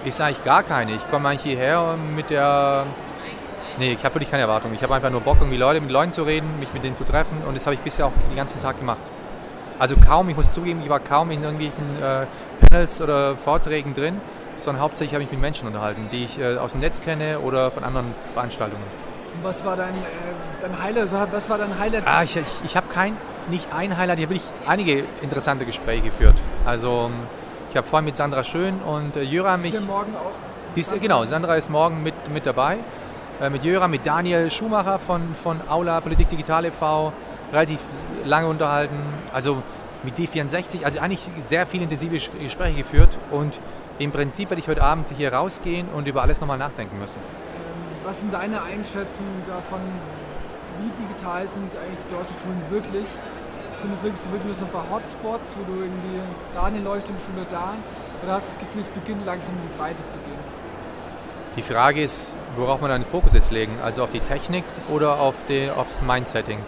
ist 0.05 0.21
eigentlich 0.21 0.43
gar 0.43 0.63
keine. 0.63 0.93
Ich 0.93 1.09
komme 1.09 1.29
eigentlich 1.29 1.43
hierher 1.43 1.95
mit 2.15 2.29
der 2.29 2.85
Nee, 3.79 3.93
ich 3.93 4.03
habe 4.03 4.15
wirklich 4.15 4.29
keine 4.29 4.43
Erwartung. 4.43 4.73
Ich 4.73 4.83
habe 4.83 4.93
einfach 4.93 5.09
nur 5.09 5.21
Bock, 5.21 5.37
irgendwie 5.39 5.57
Leute 5.57 5.79
mit 5.79 5.91
Leuten 5.91 6.11
zu 6.11 6.23
reden, 6.23 6.59
mich 6.59 6.73
mit 6.73 6.83
denen 6.83 6.95
zu 6.95 7.05
treffen 7.05 7.41
und 7.47 7.55
das 7.55 7.65
habe 7.65 7.75
ich 7.75 7.79
bisher 7.79 8.05
auch 8.05 8.11
den 8.29 8.35
ganzen 8.35 8.59
Tag 8.59 8.77
gemacht. 8.77 9.01
Also 9.79 9.95
kaum, 9.95 10.29
ich 10.29 10.35
muss 10.35 10.51
zugeben, 10.51 10.81
ich 10.83 10.89
war 10.89 10.99
kaum 10.99 11.31
in 11.31 11.41
irgendwelchen 11.41 11.83
äh, 12.01 12.25
Panels 12.67 13.01
oder 13.01 13.35
Vorträgen 13.37 13.95
drin, 13.95 14.19
sondern 14.57 14.83
hauptsächlich 14.83 15.13
habe 15.13 15.23
ich 15.23 15.31
mich 15.31 15.39
mit 15.39 15.41
Menschen 15.41 15.67
unterhalten, 15.67 16.09
die 16.11 16.25
ich 16.25 16.37
äh, 16.37 16.57
aus 16.57 16.73
dem 16.73 16.81
Netz 16.81 17.01
kenne 17.01 17.39
oder 17.39 17.71
von 17.71 17.83
anderen 17.83 18.13
Veranstaltungen. 18.33 18.83
Und 19.33 19.43
was 19.43 19.65
war 19.65 19.75
dein, 19.75 19.95
äh, 19.95 19.97
dein 20.59 20.83
Highlight? 20.83 21.11
Was 21.31 21.49
war 21.49 21.57
dein 21.57 21.79
Highlight? 21.79 22.03
Ah, 22.05 22.23
ich, 22.23 22.35
ich, 22.35 22.45
ich 22.65 22.77
habe 22.77 22.87
kein, 22.89 23.17
nicht 23.49 23.73
ein 23.73 23.97
Highlight, 23.97 24.19
ich 24.19 24.25
habe 24.25 24.35
wirklich 24.35 24.53
einige 24.67 25.03
interessante 25.21 25.65
Gespräche 25.65 26.03
geführt. 26.03 26.35
Also 26.65 27.09
ich 27.71 27.77
habe 27.77 27.87
vorhin 27.87 28.05
mit 28.05 28.17
Sandra 28.17 28.43
Schön 28.43 28.79
und 28.81 29.15
äh, 29.15 29.21
Jöran 29.23 29.61
mich... 29.61 29.73
Ist 29.73 29.87
morgen 29.87 30.13
auch? 30.13 30.35
Dies, 30.75 30.93
genau, 30.99 31.25
Sandra 31.25 31.55
ist 31.55 31.69
morgen 31.69 32.03
mit, 32.03 32.13
mit 32.29 32.45
dabei. 32.45 32.77
äh, 33.39 33.49
mit 33.49 33.63
Jöran, 33.63 33.89
mit 33.89 34.05
Daniel 34.05 34.51
Schumacher 34.51 34.99
von, 34.99 35.33
von 35.35 35.57
Aula 35.69 36.01
Politik 36.01 36.27
Digital 36.27 36.65
e.V. 36.65 37.13
relativ 37.53 37.79
lange 38.25 38.47
unterhalten. 38.47 38.97
Also 39.33 39.63
mit 40.03 40.17
D64, 40.17 40.83
also 40.83 40.99
eigentlich 40.99 41.29
sehr 41.47 41.65
viele 41.65 41.83
intensive 41.83 42.19
Gespräche 42.39 42.77
geführt 42.79 43.17
und 43.31 43.59
im 43.99 44.11
Prinzip 44.11 44.49
werde 44.49 44.59
ich 44.59 44.67
heute 44.67 44.83
Abend 44.83 45.09
hier 45.15 45.31
rausgehen 45.31 45.87
und 45.89 46.07
über 46.09 46.23
alles 46.23 46.41
nochmal 46.41 46.57
nachdenken 46.57 46.99
müssen. 46.99 47.19
Ähm, 47.19 47.95
was 48.03 48.19
sind 48.19 48.33
deine 48.33 48.63
Einschätzungen 48.63 49.43
davon, 49.47 49.79
wie 50.79 51.03
digital 51.03 51.47
sind 51.47 51.73
eigentlich 51.77 51.99
die 52.09 52.13
deutschen 52.13 52.35
Schulen 52.37 52.61
wirklich? 52.69 53.07
Sind 53.81 53.93
es 53.93 54.03
wirklich, 54.03 54.23
wirklich 54.25 54.45
nur 54.45 54.53
so 54.53 54.65
ein 54.65 54.71
paar 54.71 54.87
Hotspots, 54.91 55.57
wo 55.57 55.73
du 55.73 55.79
irgendwie 55.79 56.21
da 56.53 56.65
eine 56.65 56.81
Leuchtturmschule 56.81 57.47
da 57.49 57.73
oder 58.21 58.33
hast 58.33 58.49
du 58.49 58.53
das 58.53 58.59
Gefühl, 58.59 58.81
es 58.81 58.89
beginnt 58.89 59.25
langsam 59.25 59.55
in 59.55 59.61
die 59.71 59.75
Breite 59.75 60.05
zu 60.05 60.17
gehen? 60.19 60.37
Die 61.57 61.63
Frage 61.63 62.03
ist, 62.03 62.35
worauf 62.55 62.79
man 62.79 62.91
dann 62.91 63.01
den 63.01 63.09
Fokus 63.09 63.33
jetzt 63.33 63.49
legen, 63.49 63.73
also 63.83 64.03
auf 64.03 64.11
die 64.11 64.19
Technik 64.19 64.65
oder 64.91 65.19
auf 65.19 65.33
die, 65.49 65.71
aufs 65.71 66.03
Mindsetting. 66.03 66.59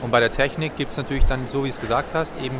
Und 0.00 0.10
bei 0.10 0.20
der 0.20 0.30
Technik 0.30 0.74
gibt 0.74 0.92
es 0.92 0.96
natürlich 0.96 1.26
dann, 1.26 1.46
so 1.48 1.64
wie 1.64 1.68
es 1.68 1.80
gesagt 1.82 2.14
hast, 2.14 2.38
eben 2.38 2.56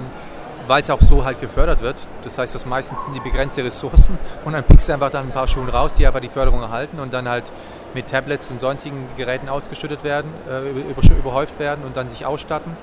weil 0.66 0.82
es 0.82 0.90
auch 0.90 1.00
so 1.00 1.24
halt 1.24 1.40
gefördert 1.40 1.80
wird. 1.80 1.96
Das 2.22 2.36
heißt, 2.36 2.54
das 2.54 2.66
meistens 2.66 3.02
sind 3.04 3.14
die 3.14 3.20
begrenzte 3.20 3.64
Ressourcen 3.64 4.18
und 4.44 4.52
dann 4.52 4.64
pickst 4.64 4.88
du 4.88 4.92
einfach 4.92 5.10
dann 5.10 5.28
ein 5.28 5.32
paar 5.32 5.48
Schulen 5.48 5.70
raus, 5.70 5.94
die 5.94 6.06
einfach 6.06 6.20
die 6.20 6.28
Förderung 6.28 6.60
erhalten 6.60 7.00
und 7.00 7.14
dann 7.14 7.26
halt 7.26 7.50
mit 7.94 8.08
Tablets 8.08 8.50
und 8.50 8.60
sonstigen 8.60 9.08
Geräten 9.16 9.48
ausgestattet 9.48 10.04
werden, 10.04 10.30
äh, 10.46 11.18
überhäuft 11.18 11.58
werden 11.58 11.84
und 11.84 11.96
dann 11.96 12.08
sich 12.08 12.26
ausstatten 12.26 12.76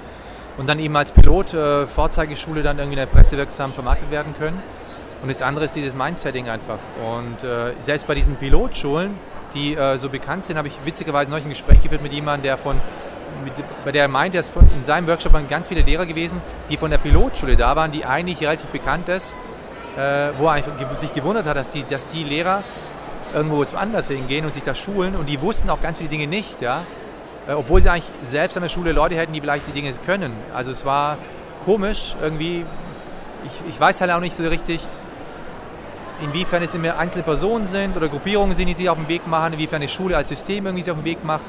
und 0.58 0.68
dann 0.68 0.80
eben 0.80 0.96
als 0.96 1.12
Pilot 1.12 1.54
äh, 1.54 1.88
Vorzeigeschule 1.88 2.64
dann 2.64 2.78
irgendwie 2.78 3.00
in 3.00 3.08
der 3.08 3.14
Presse 3.14 3.38
wirksam 3.38 3.74
vermarktet 3.74 4.12
werden 4.12 4.34
können. 4.38 4.62
Und 5.22 5.30
das 5.30 5.42
andere 5.42 5.66
ist 5.66 5.76
dieses 5.76 5.96
Mindsetting 5.96 6.50
einfach. 6.50 6.80
Und 7.06 7.44
äh, 7.44 7.74
selbst 7.80 8.08
bei 8.08 8.16
diesen 8.16 8.36
Pilotschulen, 8.36 9.16
die 9.54 9.76
äh, 9.76 9.98
so 9.98 10.10
bekannt 10.10 10.46
sind, 10.46 10.58
habe 10.58 10.68
ich 10.68 10.74
witzigerweise 10.84 11.30
neulich 11.30 11.46
ein 11.46 11.50
Gespräch 11.50 11.82
geführt 11.82 12.02
mit 12.02 12.12
jemandem, 12.12 12.44
der 12.44 12.58
von 12.58 12.82
mit, 13.44 13.54
bei 13.86 13.92
der 13.92 14.04
er 14.04 14.08
meint, 14.08 14.36
dass 14.36 14.50
in 14.50 14.84
seinem 14.84 15.08
Workshop 15.08 15.34
waren 15.34 15.48
ganz 15.48 15.68
viele 15.68 15.82
Lehrer 15.82 16.06
gewesen, 16.06 16.42
die 16.70 16.78
von 16.78 16.92
der 16.92 16.98
Pilotschule 16.98 17.56
da 17.56 17.76
waren, 17.76 17.92
die 17.92 18.06
eigentlich 18.06 18.42
relativ 18.42 18.70
bekannt 18.70 19.10
ist, 19.10 19.36
äh, 19.98 20.30
wo 20.38 20.48
er 20.48 20.64
sich 20.98 21.14
gewundert 21.14 21.46
hat, 21.46 21.56
dass 21.56 21.70
die, 21.70 21.84
dass 21.84 22.08
die 22.08 22.24
Lehrer 22.24 22.64
irgendwo 23.34 23.64
anders 23.76 24.10
hingehen 24.10 24.46
und 24.46 24.54
sich 24.54 24.64
da 24.64 24.76
schulen 24.76 25.16
und 25.16 25.30
die 25.30 25.42
wussten 25.42 25.70
auch 25.70 25.82
ganz 25.82 25.98
viele 25.98 26.10
Dinge 26.10 26.28
nicht, 26.28 26.62
ja, 26.62 26.84
obwohl 27.48 27.82
sie 27.82 27.90
eigentlich 27.90 28.12
selbst 28.22 28.56
an 28.58 28.64
der 28.64 28.70
Schule 28.70 28.92
Leute 28.92 29.16
hätten, 29.16 29.34
die 29.34 29.42
vielleicht 29.42 29.68
die 29.68 29.72
Dinge 29.72 29.92
können. 30.06 30.34
Also 30.54 30.72
es 30.72 30.86
war 30.86 31.18
komisch 31.66 32.16
irgendwie. 32.22 32.66
Ich, 33.46 33.74
ich 33.74 33.80
weiß 33.80 34.02
halt 34.02 34.12
auch 34.12 34.20
nicht 34.20 34.36
so 34.36 34.44
richtig, 34.44 34.86
inwiefern 36.22 36.62
es 36.62 36.76
immer 36.76 36.98
einzelne 36.98 37.24
Personen 37.24 37.66
sind 37.66 37.98
oder 37.98 38.08
Gruppierungen 38.08 38.56
sind, 38.56 38.68
die 38.68 38.74
sich 38.76 38.90
auf 38.90 38.98
den 38.98 39.08
Weg 39.08 39.28
machen, 39.28 39.54
inwiefern 39.54 39.82
die 39.82 39.88
Schule 39.88 40.16
als 40.16 40.30
System 40.30 40.66
irgendwie 40.66 40.84
sich 40.84 40.92
auf 40.92 41.00
den 41.00 41.06
Weg 41.06 41.24
macht 41.24 41.42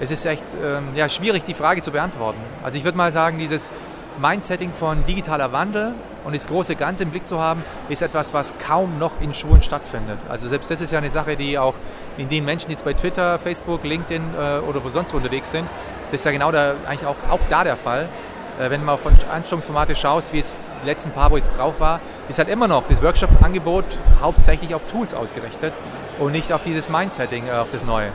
es 0.00 0.10
ist 0.10 0.24
echt 0.26 0.44
ähm, 0.62 0.88
ja, 0.94 1.08
schwierig, 1.08 1.44
die 1.44 1.54
Frage 1.54 1.80
zu 1.80 1.90
beantworten. 1.90 2.40
Also 2.62 2.78
ich 2.78 2.84
würde 2.84 2.98
mal 2.98 3.12
sagen, 3.12 3.38
dieses 3.38 3.70
Mindsetting 4.18 4.72
von 4.72 5.04
digitaler 5.06 5.52
Wandel 5.52 5.92
und 6.24 6.34
das 6.34 6.46
große 6.46 6.76
Ganze 6.76 7.02
im 7.02 7.10
Blick 7.10 7.26
zu 7.26 7.40
haben, 7.40 7.62
ist 7.88 8.02
etwas, 8.02 8.32
was 8.32 8.54
kaum 8.58 8.98
noch 8.98 9.20
in 9.20 9.34
Schulen 9.34 9.62
stattfindet. 9.62 10.18
Also 10.28 10.48
selbst 10.48 10.70
das 10.70 10.80
ist 10.80 10.92
ja 10.92 10.98
eine 10.98 11.10
Sache, 11.10 11.36
die 11.36 11.58
auch 11.58 11.74
in 12.16 12.28
den 12.28 12.44
Menschen, 12.44 12.68
die 12.68 12.72
jetzt 12.72 12.84
bei 12.84 12.94
Twitter, 12.94 13.38
Facebook, 13.38 13.84
LinkedIn 13.84 14.22
äh, 14.34 14.58
oder 14.60 14.84
wo 14.84 14.88
sonst 14.88 15.12
wo 15.12 15.16
unterwegs 15.16 15.50
sind, 15.50 15.68
das 16.10 16.20
ist 16.20 16.24
ja 16.24 16.32
genau 16.32 16.52
da, 16.52 16.74
eigentlich 16.86 17.06
auch, 17.06 17.16
auch 17.28 17.40
da 17.48 17.64
der 17.64 17.76
Fall. 17.76 18.08
Äh, 18.58 18.70
wenn 18.70 18.80
du 18.80 18.86
mal 18.86 18.92
auf 18.92 19.06
Anstellungsformate 19.06 19.96
schaust, 19.96 20.32
wie 20.32 20.38
es 20.38 20.62
die 20.82 20.86
letzten 20.86 21.10
paar 21.10 21.30
Wochen 21.30 21.38
jetzt 21.38 21.58
drauf 21.58 21.80
war, 21.80 22.00
ist 22.28 22.38
halt 22.38 22.48
immer 22.48 22.68
noch 22.68 22.86
das 22.86 23.02
Workshop-Angebot 23.02 23.84
hauptsächlich 24.20 24.74
auf 24.74 24.84
Tools 24.84 25.12
ausgerichtet 25.12 25.74
und 26.18 26.32
nicht 26.32 26.52
auf 26.52 26.62
dieses 26.62 26.88
Mindsetting, 26.88 27.48
äh, 27.48 27.52
auf 27.52 27.70
das 27.72 27.84
Neue. 27.84 28.12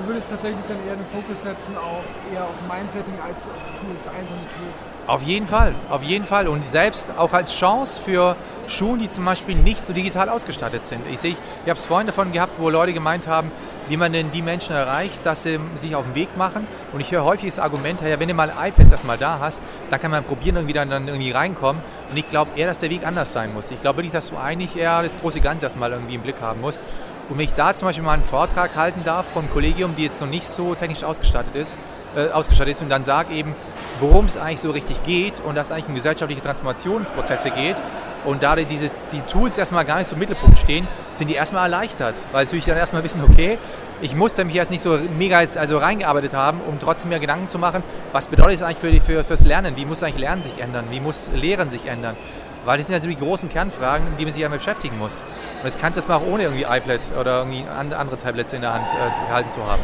Du 0.00 0.06
würdest 0.06 0.30
tatsächlich 0.30 0.64
dann 0.66 0.78
eher 0.86 0.96
den 0.96 1.04
Fokus 1.06 1.42
setzen 1.42 1.76
auf 1.76 2.04
eher 2.32 2.44
auf 2.44 2.54
Mindsetting 2.66 3.14
als 3.22 3.46
auf 3.48 3.78
Tools, 3.78 4.06
einzelne 4.08 4.40
Tools. 4.48 4.88
Auf 5.06 5.22
jeden 5.22 5.46
Fall, 5.46 5.74
auf 5.90 6.02
jeden 6.02 6.24
Fall. 6.24 6.48
Und 6.48 6.64
selbst 6.72 7.10
auch 7.18 7.34
als 7.34 7.54
Chance 7.54 8.00
für 8.00 8.34
Schulen, 8.66 9.00
die 9.00 9.10
zum 9.10 9.26
Beispiel 9.26 9.56
nicht 9.56 9.86
so 9.86 9.92
digital 9.92 10.30
ausgestattet 10.30 10.86
sind. 10.86 11.02
Ich 11.10 11.20
sehe, 11.20 11.32
ich 11.32 11.68
habe 11.68 11.78
es 11.78 11.84
vorhin 11.84 12.06
davon 12.06 12.32
gehabt, 12.32 12.54
wo 12.58 12.70
Leute 12.70 12.94
gemeint 12.94 13.26
haben, 13.26 13.52
wie 13.90 13.96
man 13.96 14.12
denn 14.12 14.30
die 14.30 14.40
Menschen 14.40 14.74
erreicht, 14.74 15.26
dass 15.26 15.42
sie 15.42 15.58
sich 15.74 15.96
auf 15.96 16.04
den 16.04 16.14
Weg 16.14 16.36
machen. 16.36 16.66
Und 16.92 17.00
ich 17.00 17.10
höre 17.10 17.24
häufig 17.24 17.46
das 17.46 17.58
Argument, 17.58 18.00
ja, 18.02 18.20
wenn 18.20 18.28
du 18.28 18.34
mal 18.34 18.52
iPads 18.56 18.92
erstmal 18.92 19.18
da 19.18 19.40
hast, 19.40 19.64
dann 19.90 20.00
kann 20.00 20.12
man 20.12 20.22
probieren, 20.22 20.54
irgendwie 20.54 20.74
dann, 20.74 20.88
dann 20.90 21.08
irgendwie 21.08 21.32
reinkommen. 21.32 21.82
Und 22.08 22.16
ich 22.16 22.30
glaube 22.30 22.52
eher, 22.54 22.68
dass 22.68 22.78
der 22.78 22.88
Weg 22.88 23.04
anders 23.04 23.32
sein 23.32 23.52
muss. 23.52 23.68
Ich 23.72 23.80
glaube 23.80 23.98
wirklich, 23.98 24.12
dass 24.12 24.30
du 24.30 24.36
eigentlich 24.36 24.76
eher 24.76 25.02
das 25.02 25.18
große 25.18 25.40
Ganze 25.40 25.66
erstmal 25.66 25.90
irgendwie 25.90 26.14
im 26.14 26.22
Blick 26.22 26.40
haben 26.40 26.60
musst. 26.60 26.82
Und 27.28 27.36
wenn 27.38 27.44
ich 27.44 27.54
da 27.54 27.74
zum 27.74 27.88
Beispiel 27.88 28.04
mal 28.04 28.12
einen 28.12 28.22
Vortrag 28.22 28.76
halten 28.76 29.02
darf 29.04 29.26
vom 29.26 29.50
Kollegium, 29.50 29.96
die 29.96 30.04
jetzt 30.04 30.20
noch 30.20 30.28
nicht 30.28 30.46
so 30.46 30.76
technisch 30.76 31.02
ausgestattet 31.02 31.56
ist, 31.56 31.76
äh, 32.14 32.30
ausgestattet 32.30 32.74
ist 32.74 32.82
und 32.82 32.90
dann 32.90 33.02
sage 33.02 33.34
eben, 33.34 33.56
worum 33.98 34.26
es 34.26 34.36
eigentlich 34.36 34.60
so 34.60 34.70
richtig 34.70 35.02
geht 35.02 35.34
und 35.44 35.56
dass 35.56 35.68
es 35.68 35.72
eigentlich 35.72 35.88
um 35.88 35.94
gesellschaftliche 35.96 36.42
Transformationsprozesse 36.42 37.50
geht 37.50 37.76
und 38.24 38.42
da 38.42 38.56
die, 38.56 38.64
diese, 38.64 38.88
die 39.12 39.20
Tools 39.22 39.58
erstmal 39.58 39.84
gar 39.84 39.98
nicht 39.98 40.08
so 40.08 40.14
im 40.14 40.20
Mittelpunkt 40.20 40.58
stehen, 40.58 40.86
sind 41.12 41.28
die 41.28 41.34
erstmal 41.34 41.64
erleichtert, 41.64 42.14
weil 42.32 42.46
sie 42.46 42.60
dann 42.60 42.76
erstmal 42.76 43.02
wissen, 43.02 43.22
okay, 43.22 43.58
ich 44.02 44.14
musste 44.14 44.44
mich 44.44 44.56
erst 44.56 44.70
nicht 44.70 44.82
so 44.82 44.98
mega 45.18 45.38
also 45.38 45.78
reingearbeitet 45.78 46.34
haben, 46.34 46.60
um 46.66 46.78
trotzdem 46.78 47.10
mir 47.10 47.18
Gedanken 47.18 47.48
zu 47.48 47.58
machen, 47.58 47.82
was 48.12 48.28
bedeutet 48.28 48.56
es 48.56 48.62
eigentlich 48.62 49.02
für, 49.02 49.04
für, 49.04 49.24
fürs 49.24 49.44
Lernen, 49.44 49.76
wie 49.76 49.84
muss 49.84 50.02
eigentlich 50.02 50.20
Lernen 50.20 50.42
sich 50.42 50.58
ändern, 50.60 50.86
wie 50.90 51.00
muss 51.00 51.30
Lehren 51.34 51.70
sich 51.70 51.86
ändern. 51.86 52.16
Weil 52.64 52.78
das 52.78 52.86
sind 52.86 52.94
ja 52.94 53.00
so 53.00 53.08
die 53.08 53.16
großen 53.16 53.48
Kernfragen, 53.48 54.04
mit 54.10 54.18
denen 54.18 54.28
man 54.28 54.34
sich 54.34 54.44
einmal 54.44 54.58
beschäftigen 54.58 54.98
muss. 54.98 55.20
Und 55.20 55.64
das 55.64 55.78
kannst 55.78 55.96
du 55.96 56.00
erstmal 56.00 56.18
auch 56.18 56.26
ohne 56.26 56.44
irgendwie 56.44 56.64
iPad 56.64 57.00
oder 57.18 57.38
irgendwie 57.38 57.64
andere 57.68 58.18
Tablets 58.18 58.52
in 58.52 58.60
der 58.60 58.74
Hand 58.74 58.86
äh, 58.86 59.26
gehalten 59.26 59.50
zu 59.50 59.66
haben. 59.66 59.82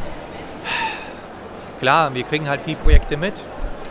Klar, 1.79 2.14
wir 2.14 2.22
kriegen 2.25 2.49
halt 2.49 2.61
viele 2.62 2.77
Projekte 2.77 3.16
mit. 3.16 3.35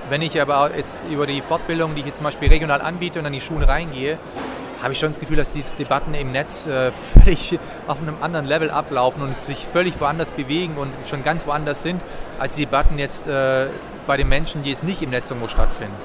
Wenn 0.09 0.21
ich 0.21 0.39
aber 0.39 0.71
jetzt 0.75 1.03
über 1.09 1.25
die 1.25 1.41
Fortbildung, 1.41 1.95
die 1.95 2.01
ich 2.01 2.07
jetzt 2.07 2.17
zum 2.17 2.25
Beispiel 2.25 2.49
regional 2.49 2.81
anbiete 2.81 3.19
und 3.19 3.25
an 3.25 3.33
die 3.33 3.41
Schulen 3.41 3.63
reingehe, 3.63 4.19
habe 4.83 4.93
ich 4.93 4.99
schon 4.99 5.09
das 5.09 5.19
Gefühl, 5.19 5.37
dass 5.37 5.53
die 5.53 5.63
Debatten 5.79 6.13
im 6.13 6.31
Netz 6.31 6.67
äh, 6.67 6.91
völlig 7.23 7.57
auf 7.87 7.99
einem 7.99 8.15
anderen 8.21 8.45
Level 8.45 8.69
ablaufen 8.69 9.23
und 9.23 9.35
sich 9.35 9.65
völlig 9.65 9.99
woanders 9.99 10.29
bewegen 10.29 10.75
und 10.77 10.91
schon 11.09 11.23
ganz 11.23 11.47
woanders 11.47 11.81
sind, 11.81 12.01
als 12.37 12.53
die 12.53 12.65
Debatten 12.65 12.99
jetzt 12.99 13.27
äh, 13.27 13.67
bei 14.05 14.15
den 14.17 14.29
Menschen, 14.29 14.61
die 14.61 14.69
jetzt 14.69 14.83
nicht 14.83 15.01
im 15.01 15.09
Netz 15.09 15.31
irgendwo 15.31 15.47
stattfinden. 15.47 15.95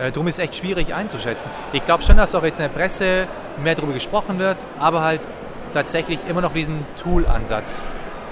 Äh, 0.00 0.12
darum 0.12 0.28
ist 0.28 0.38
es 0.38 0.44
echt 0.44 0.56
schwierig 0.56 0.94
einzuschätzen. 0.94 1.50
Ich 1.74 1.84
glaube 1.84 2.02
schon, 2.04 2.16
dass 2.16 2.34
auch 2.34 2.42
jetzt 2.42 2.58
in 2.58 2.64
der 2.64 2.72
Presse 2.72 3.26
mehr 3.62 3.74
darüber 3.74 3.92
gesprochen 3.92 4.38
wird, 4.38 4.56
aber 4.78 5.02
halt 5.02 5.20
tatsächlich 5.74 6.20
immer 6.26 6.40
noch 6.40 6.54
diesen 6.54 6.86
Tool-Ansatz 7.02 7.82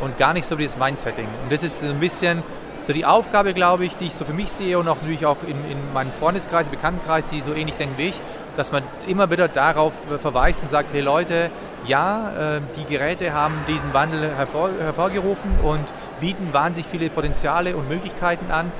und 0.01 0.17
gar 0.17 0.33
nicht 0.33 0.47
so 0.47 0.57
dieses 0.57 0.79
Mindsetting. 0.79 1.27
Und 1.43 1.53
das 1.53 1.63
ist 1.63 1.81
so 1.81 1.87
ein 1.87 2.01
bisschen 2.01 2.43
so 2.87 2.93
die 2.93 3.07
Aufgabe, 3.07 3.55
glaube 3.55 3.85
ich, 3.85 3.97
die 3.97 4.07
ich 4.07 4.15
so 4.15 4.25
für 4.25 4.33
mich 4.33 4.53
sehe 4.53 4.79
und 4.79 4.87
auch 4.89 4.97
natürlich 4.97 5.27
auch 5.27 5.43
in, 5.43 5.57
in 5.71 5.93
meinem 5.93 6.13
Freundeskreis, 6.13 6.69
Bekanntenkreis, 6.69 7.27
die 7.27 7.41
so 7.41 7.55
ähnlich 7.55 7.77
denken 7.77 7.95
wie 7.97 8.09
ich, 8.09 8.21
dass 8.57 8.73
man 8.73 8.83
immer 9.07 9.31
wieder 9.31 9.49
darauf 9.49 9.95
verweist 10.19 10.63
und 10.63 10.69
sagt, 10.69 10.93
hey 10.93 11.01
Leute, 11.01 11.51
ja, 11.87 12.57
äh, 12.57 12.61
die 12.77 12.85
Geräte 12.85 13.33
haben 13.33 13.55
diesen 13.67 13.93
Wandel 13.95 14.31
hervor, 14.37 14.71
hervorgerufen 14.79 15.51
und 15.63 15.85
bieten 16.21 16.51
wahnsinnig 16.53 16.91
viele 16.91 17.11
Potenziale 17.11 17.77
und 17.77 17.89
Möglichkeiten 17.89 18.51
an, 18.51 18.71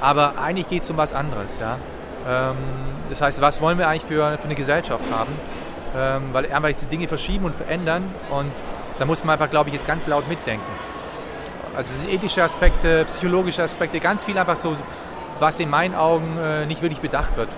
aber 0.00 0.38
eigentlich 0.38 0.68
geht 0.68 0.82
es 0.82 0.90
um 0.90 0.96
was 0.96 1.12
anderes. 1.12 1.58
Ja? 1.60 1.78
Ähm, 2.28 2.56
das 3.08 3.20
heißt, 3.20 3.40
was 3.40 3.60
wollen 3.60 3.78
wir 3.78 3.88
eigentlich 3.88 4.04
für, 4.04 4.38
für 4.38 4.44
eine 4.44 4.54
Gesellschaft 4.54 5.04
haben? 5.12 5.32
Ähm, 5.96 6.30
weil 6.32 6.52
einfach 6.52 6.68
jetzt 6.68 6.82
die 6.82 6.86
Dinge 6.86 7.08
verschieben 7.08 7.44
und 7.44 7.54
verändern 7.54 8.04
und 8.30 8.52
da 8.98 9.04
muss 9.04 9.24
man 9.24 9.34
einfach, 9.34 9.50
glaube 9.50 9.70
ich, 9.70 9.74
jetzt 9.74 9.86
ganz 9.86 10.06
laut 10.06 10.28
mitdenken. 10.28 10.66
Also 11.78 11.92
ethische 12.08 12.42
Aspekte, 12.42 13.04
psychologische 13.04 13.62
Aspekte, 13.62 14.00
ganz 14.00 14.24
viel 14.24 14.36
einfach 14.36 14.56
so, 14.56 14.76
was 15.38 15.60
in 15.60 15.70
meinen 15.70 15.94
Augen 15.94 16.36
äh, 16.36 16.66
nicht 16.66 16.82
wirklich 16.82 17.00
bedacht 17.00 17.36
wird. 17.36 17.48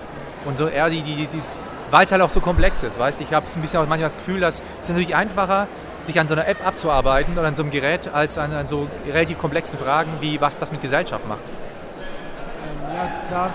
Und 0.45 0.59
so 0.59 0.67
eher 0.67 0.91
die, 0.91 1.01
die, 1.01 1.25
die 1.25 1.41
weil 1.89 2.05
es 2.05 2.11
halt 2.11 2.21
auch 2.21 2.29
so 2.29 2.39
komplex 2.39 2.83
ist, 2.83 2.99
weißt 2.99 3.19
Ich 3.19 3.33
habe 3.33 3.47
ein 3.47 3.61
bisschen 3.61 3.79
auch 3.81 3.87
manchmal 3.87 4.09
das 4.09 4.17
Gefühl, 4.17 4.39
dass 4.39 4.61
es 4.79 4.89
natürlich 4.89 5.15
einfacher, 5.15 5.67
sich 6.03 6.19
an 6.19 6.27
so 6.27 6.35
einer 6.35 6.47
App 6.47 6.65
abzuarbeiten 6.65 7.35
oder 7.35 7.47
an 7.47 7.55
so 7.55 7.63
einem 7.63 7.71
Gerät, 7.71 8.13
als 8.13 8.37
an, 8.37 8.53
an 8.53 8.67
so 8.67 8.87
relativ 9.11 9.39
komplexen 9.39 9.79
Fragen, 9.79 10.11
wie 10.19 10.39
was 10.39 10.59
das 10.59 10.71
mit 10.71 10.81
Gesellschaft 10.81 11.27
macht. 11.27 11.41
Ja, 12.93 13.09
klar, 13.27 13.49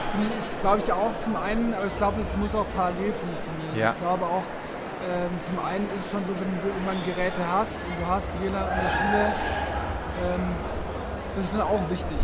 glaube 0.63 0.83
ich 0.85 0.93
auch 0.93 1.17
zum 1.17 1.37
einen, 1.37 1.75
aber 1.75 1.87
ich 1.87 1.95
glaube, 1.95 2.21
es 2.21 2.37
muss 2.37 2.57
auch 2.57 2.67
parallel 2.75 3.13
funktionieren. 3.13 3.77
Ja. 3.77 3.91
Ich 3.91 3.99
glaube 4.01 4.25
auch, 4.25 4.43
ähm, 5.09 5.31
zum 5.43 5.65
einen 5.65 5.87
ist 5.95 6.07
es 6.07 6.11
schon 6.11 6.25
so, 6.25 6.33
wenn 6.35 6.61
du 6.61 6.67
irgendwann 6.67 7.05
Geräte 7.05 7.43
hast 7.49 7.77
und 7.77 8.03
du 8.03 8.07
hast 8.11 8.29
WLAN 8.43 8.65
an 8.65 8.81
der 8.83 8.91
Schule, 8.91 9.25
ähm, 9.25 9.66
das 11.37 11.45
ist 11.45 11.55
dann 11.55 11.61
auch 11.61 11.91
wichtig. 11.91 12.17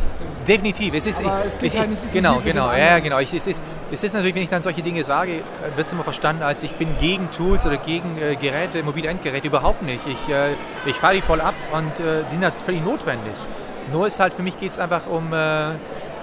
Definitiv. 0.48 0.94
Es 0.94 1.06
ist, 1.06 1.20
ich, 1.20 1.26
es 1.26 1.62
ich, 1.62 1.78
halt 1.78 1.90
nicht 1.90 2.12
genau, 2.12 2.40
genau, 2.42 2.72
ja, 2.72 2.98
genau. 2.98 3.18
Ich, 3.18 3.34
es, 3.34 3.46
ist, 3.46 3.62
es 3.90 4.02
ist 4.02 4.14
natürlich, 4.14 4.34
wenn 4.34 4.42
ich 4.42 4.48
dann 4.48 4.62
solche 4.62 4.80
Dinge 4.80 5.04
sage, 5.04 5.32
äh, 5.32 5.76
wird 5.76 5.86
es 5.86 5.92
immer 5.92 6.02
verstanden, 6.02 6.42
als 6.42 6.62
ich 6.62 6.72
bin 6.72 6.96
gegen 6.98 7.30
Tools 7.30 7.66
oder 7.66 7.76
gegen 7.76 8.16
äh, 8.16 8.36
Geräte, 8.36 8.82
mobile 8.82 9.08
Endgeräte. 9.08 9.46
Überhaupt 9.46 9.82
nicht. 9.82 10.00
Ich, 10.06 10.32
äh, 10.32 10.52
ich 10.86 10.96
fahre 10.96 11.16
die 11.16 11.20
voll 11.20 11.42
ab 11.42 11.54
und 11.72 12.00
äh, 12.00 12.22
die 12.30 12.34
sind 12.34 12.44
halt 12.44 12.54
völlig 12.64 12.82
notwendig. 12.82 13.34
Nur 13.92 14.06
ist 14.06 14.18
halt, 14.18 14.32
für 14.32 14.42
mich 14.42 14.58
geht 14.58 14.72
es 14.72 14.78
einfach 14.78 15.06
um 15.06 15.30
äh, 15.34 15.72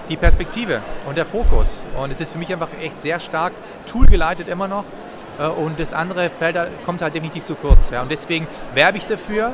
die 0.08 0.16
Perspektive 0.16 0.82
und 1.06 1.16
der 1.16 1.26
Fokus. 1.26 1.84
Und 1.96 2.10
es 2.10 2.20
ist 2.20 2.32
für 2.32 2.38
mich 2.38 2.52
einfach 2.52 2.70
echt 2.82 3.00
sehr 3.00 3.20
stark 3.20 3.52
toolgeleitet 3.86 4.48
immer 4.48 4.66
noch. 4.66 4.84
Äh, 5.38 5.46
und 5.46 5.78
das 5.78 5.94
andere 5.94 6.28
fällt, 6.28 6.56
kommt 6.84 7.02
halt 7.02 7.14
definitiv 7.14 7.44
zu 7.44 7.54
kurz. 7.54 7.90
Ja. 7.90 8.02
Und 8.02 8.10
deswegen 8.10 8.48
werbe 8.74 8.98
ich 8.98 9.06
dafür, 9.06 9.52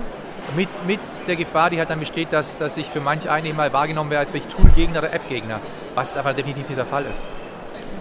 Mit, 0.55 0.69
mit 0.87 1.01
der 1.27 1.37
Gefahr, 1.37 1.71
die 1.71 1.79
halt 1.79 1.91
dann 1.91 2.01
besteht, 2.01 2.33
dass, 2.33 2.59
dass 2.59 2.77
ich 2.77 2.89
für 2.89 3.01
manch 3.01 3.29
einen 3.29 3.57
mal 3.57 3.73
wahrgenommen 3.73 4.11
werde 4.11 4.27
als 4.27 4.33
welch 4.33 4.47
Tool-Gegner 4.47 5.01
oder 5.01 5.13
App-Gegner, 5.13 5.61
was 5.95 6.17
aber 6.17 6.33
definitiv 6.35 6.69
nicht 6.69 6.79
der 6.79 6.87
Fall 6.87 7.05
ist. 7.05 7.27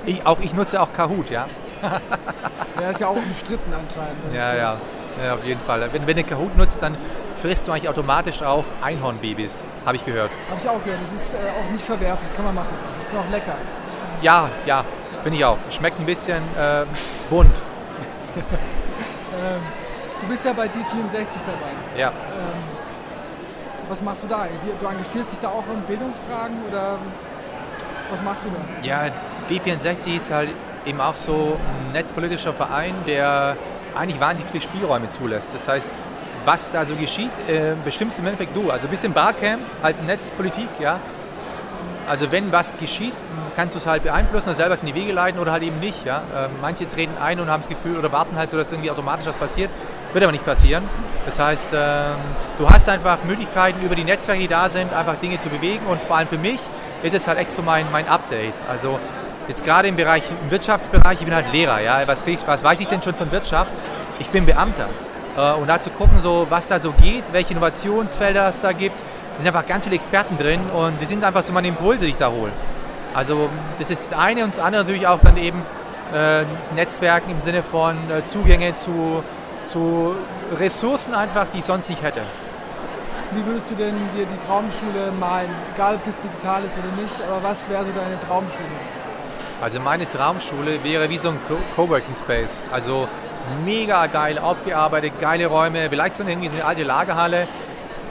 Ich, 0.05 0.25
auch, 0.25 0.39
ich 0.39 0.53
nutze 0.53 0.79
auch 0.79 0.93
Kahoot, 0.93 1.29
ja. 1.31 1.47
ja, 2.81 2.89
ist 2.89 3.01
ja 3.01 3.07
auch 3.07 3.15
umstritten 3.15 3.73
anscheinend. 3.73 4.33
Ja, 4.33 4.55
ja, 4.55 4.77
ja, 5.23 5.33
auf 5.33 5.43
jeden 5.43 5.61
Fall. 5.61 5.89
Wenn, 5.91 6.05
wenn 6.05 6.17
du 6.17 6.23
Kahoot 6.23 6.55
nutzt, 6.57 6.81
dann 6.81 6.95
frisst 7.35 7.67
du 7.67 7.71
eigentlich 7.71 7.89
automatisch 7.89 8.41
auch 8.41 8.65
Einhornbabys, 8.81 9.63
habe 9.85 9.97
ich 9.97 10.05
gehört. 10.05 10.31
Habe 10.49 10.59
ich 10.61 10.69
auch 10.69 10.83
gehört. 10.83 11.01
Das 11.01 11.13
ist 11.13 11.33
äh, 11.33 11.37
auch 11.37 11.71
nicht 11.71 11.83
verwerflich, 11.83 12.29
das 12.29 12.35
kann 12.35 12.45
man 12.45 12.55
machen. 12.55 12.73
Ist 13.03 13.13
noch 13.13 13.29
lecker. 13.31 13.55
Ja, 14.21 14.49
ja, 14.65 14.85
finde 15.23 15.37
ich 15.37 15.45
auch. 15.45 15.57
Schmeckt 15.69 15.99
ein 15.99 16.05
bisschen 16.05 16.43
äh, 16.57 16.85
bunt. 17.29 17.55
ähm, 18.35 19.61
du 20.25 20.31
bist 20.31 20.45
ja 20.45 20.53
bei 20.53 20.65
D64 20.65 20.71
dabei. 21.45 21.99
Ja. 21.99 22.09
Ähm, 22.09 22.13
was 23.87 24.01
machst 24.01 24.23
du 24.23 24.27
da? 24.27 24.47
Du 24.79 24.85
engagierst 24.85 25.31
dich 25.31 25.39
da 25.39 25.49
auch 25.49 25.63
in 25.71 25.81
Bildungsfragen 25.87 26.57
oder 26.69 26.97
was 28.09 28.23
machst 28.23 28.45
du 28.45 28.49
da? 28.49 28.87
Ja, 28.87 29.11
D64 29.49 30.17
ist 30.17 30.31
halt 30.31 30.49
eben 30.85 30.99
auch 30.99 31.15
so 31.15 31.57
ein 31.57 31.93
netzpolitischer 31.93 32.53
Verein, 32.53 32.95
der 33.05 33.55
eigentlich 33.95 34.19
wahnsinnig 34.19 34.51
viele 34.51 34.63
Spielräume 34.63 35.09
zulässt. 35.09 35.53
Das 35.53 35.67
heißt, 35.67 35.91
was 36.45 36.71
da 36.71 36.85
so 36.85 36.95
geschieht, 36.95 37.31
äh, 37.47 37.73
bestimmst 37.83 38.19
im 38.19 38.25
Endeffekt 38.25 38.55
du. 38.55 38.71
Also 38.71 38.87
ein 38.87 38.91
bisschen 38.91 39.13
Barcamp 39.13 39.61
als 39.81 40.01
Netzpolitik, 40.01 40.69
ja. 40.79 40.99
Also 42.07 42.31
wenn 42.31 42.51
was 42.51 42.77
geschieht, 42.77 43.15
kannst 43.55 43.75
du 43.75 43.79
es 43.79 43.87
halt 43.87 44.03
beeinflussen 44.03 44.49
oder 44.49 44.55
selber 44.55 44.79
in 44.79 44.87
die 44.87 44.95
Wege 44.95 45.11
leiten 45.11 45.39
oder 45.39 45.51
halt 45.51 45.63
eben 45.63 45.79
nicht. 45.79 46.05
Ja? 46.05 46.17
Äh, 46.17 46.49
manche 46.61 46.87
treten 46.87 47.17
ein 47.19 47.39
und 47.39 47.49
haben 47.49 47.61
das 47.61 47.69
Gefühl 47.69 47.97
oder 47.97 48.11
warten 48.11 48.35
halt 48.35 48.51
so, 48.51 48.57
dass 48.57 48.71
irgendwie 48.71 48.91
automatisch 48.91 49.25
was 49.25 49.37
passiert. 49.37 49.71
Wird 50.13 50.23
aber 50.23 50.31
nicht 50.31 50.45
passieren. 50.45 50.83
Das 51.25 51.39
heißt, 51.39 51.69
ähm, 51.73 52.15
du 52.57 52.69
hast 52.69 52.87
einfach 52.87 53.23
Möglichkeiten 53.23 53.83
über 53.83 53.95
die 53.95 54.03
Netzwerke, 54.03 54.41
die 54.41 54.47
da 54.47 54.69
sind, 54.69 54.93
einfach 54.93 55.15
Dinge 55.15 55.39
zu 55.39 55.49
bewegen 55.49 55.85
und 55.87 56.01
vor 56.01 56.17
allem 56.17 56.27
für 56.27 56.37
mich 56.37 56.59
ist 57.03 57.13
es 57.13 57.27
halt 57.27 57.37
echt 57.37 57.51
so 57.51 57.61
mein, 57.61 57.91
mein 57.91 58.07
Update. 58.07 58.53
Also 58.69 58.99
jetzt 59.47 59.63
gerade 59.63 59.87
im 59.87 59.95
Bereich, 59.95 60.23
im 60.43 60.51
Wirtschaftsbereich, 60.51 61.19
ich 61.19 61.25
bin 61.25 61.35
halt 61.35 61.51
Lehrer, 61.51 61.81
ja, 61.81 62.07
was, 62.07 62.23
was 62.45 62.63
weiß 62.63 62.79
ich 62.79 62.87
denn 62.87 63.01
schon 63.01 63.15
von 63.15 63.31
Wirtschaft? 63.31 63.71
Ich 64.19 64.27
bin 64.29 64.45
Beamter. 64.45 64.87
Äh, 65.37 65.53
und 65.53 65.67
da 65.67 65.79
zu 65.81 65.89
gucken, 65.89 66.19
so, 66.21 66.47
was 66.49 66.67
da 66.67 66.79
so 66.79 66.91
geht, 66.91 67.33
welche 67.33 67.51
Innovationsfelder 67.51 68.47
es 68.47 68.59
da 68.59 68.71
gibt, 68.71 68.97
da 68.99 69.37
sind 69.39 69.47
einfach 69.47 69.67
ganz 69.67 69.83
viele 69.83 69.95
Experten 69.95 70.37
drin 70.37 70.61
und 70.73 71.01
die 71.01 71.05
sind 71.05 71.23
einfach 71.23 71.43
so 71.43 71.51
meine 71.51 71.67
Impulse, 71.67 72.05
die 72.05 72.11
ich 72.11 72.17
da 72.17 72.29
hole. 72.29 72.51
Also 73.13 73.49
das 73.79 73.89
ist 73.89 74.11
das 74.11 74.19
eine 74.19 74.43
und 74.43 74.53
das 74.53 74.59
andere 74.59 74.83
natürlich 74.83 75.07
auch 75.07 75.19
dann 75.21 75.37
eben 75.37 75.61
äh, 76.13 76.43
Netzwerken 76.75 77.31
im 77.31 77.41
Sinne 77.41 77.63
von 77.63 77.95
äh, 78.09 78.23
Zugänge 78.25 78.75
zu, 78.75 79.23
zu 79.67 80.15
Ressourcen 80.59 81.13
einfach, 81.13 81.47
die 81.53 81.59
ich 81.59 81.65
sonst 81.65 81.89
nicht 81.89 82.01
hätte. 82.01 82.21
Wie 83.31 83.45
würdest 83.45 83.69
du 83.71 83.75
denn 83.75 83.95
dir 84.15 84.25
die 84.25 84.47
Traumschule 84.47 85.11
malen? 85.19 85.49
Egal, 85.73 85.95
ob 85.95 86.01
es 86.01 86.07
jetzt 86.07 86.23
digital 86.23 86.63
ist 86.63 86.77
oder 86.77 87.01
nicht, 87.01 87.13
aber 87.27 87.43
was 87.43 87.67
wäre 87.69 87.83
so 87.83 87.91
deine 87.91 88.19
Traumschule? 88.19 88.67
Also 89.61 89.79
meine 89.79 90.07
Traumschule 90.07 90.83
wäre 90.83 91.09
wie 91.09 91.17
so 91.17 91.29
ein 91.29 91.39
Coworking 91.75 92.15
Space. 92.15 92.63
Also 92.71 93.07
mega 93.63 94.07
geil 94.07 94.37
aufgearbeitet, 94.37 95.13
geile 95.19 95.47
Räume, 95.47 95.89
vielleicht 95.89 96.17
so 96.17 96.23
eine, 96.23 96.33
irgendwie 96.33 96.49
so 96.49 96.55
eine 96.55 96.65
alte 96.65 96.83
Lagerhalle, 96.83 97.47